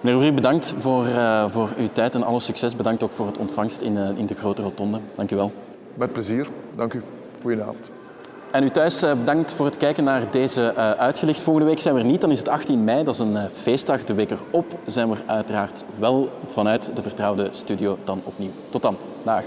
Meneer 0.00 0.34
bedankt 0.34 0.74
voor, 0.78 1.06
uh, 1.06 1.44
voor 1.50 1.68
uw 1.78 1.88
tijd 1.92 2.14
en 2.14 2.22
alle 2.22 2.40
succes. 2.40 2.76
Bedankt 2.76 3.02
ook 3.02 3.12
voor 3.12 3.26
het 3.26 3.38
ontvangst 3.38 3.80
in, 3.80 3.96
uh, 3.96 4.08
in 4.14 4.26
de 4.26 4.34
grote 4.34 4.62
rotonde. 4.62 5.00
Dank 5.14 5.30
u 5.30 5.36
wel. 5.36 5.52
Met 5.94 6.12
plezier. 6.12 6.46
Dank 6.76 6.94
u. 6.94 7.02
Goedenavond. 7.42 7.90
En 8.50 8.64
u 8.64 8.70
thuis 8.70 9.00
bedankt 9.00 9.52
voor 9.52 9.66
het 9.66 9.76
kijken 9.76 10.04
naar 10.04 10.30
deze 10.30 10.74
uitgelicht. 10.98 11.40
Volgende 11.40 11.68
week 11.68 11.80
zijn 11.80 11.94
we 11.94 12.00
er 12.00 12.06
niet, 12.06 12.20
dan 12.20 12.30
is 12.30 12.38
het 12.38 12.48
18 12.48 12.84
mei, 12.84 13.04
dat 13.04 13.14
is 13.14 13.20
een 13.20 13.36
feestdag. 13.52 14.04
De 14.04 14.14
week 14.14 14.30
erop 14.30 14.78
zijn 14.86 15.10
we 15.10 15.16
uiteraard 15.26 15.84
wel 15.98 16.30
vanuit 16.46 16.90
de 16.94 17.02
vertrouwde 17.02 17.48
studio 17.50 17.98
dan 18.04 18.20
opnieuw. 18.24 18.50
Tot 18.70 18.82
dan. 18.82 18.96
Dag. 19.22 19.42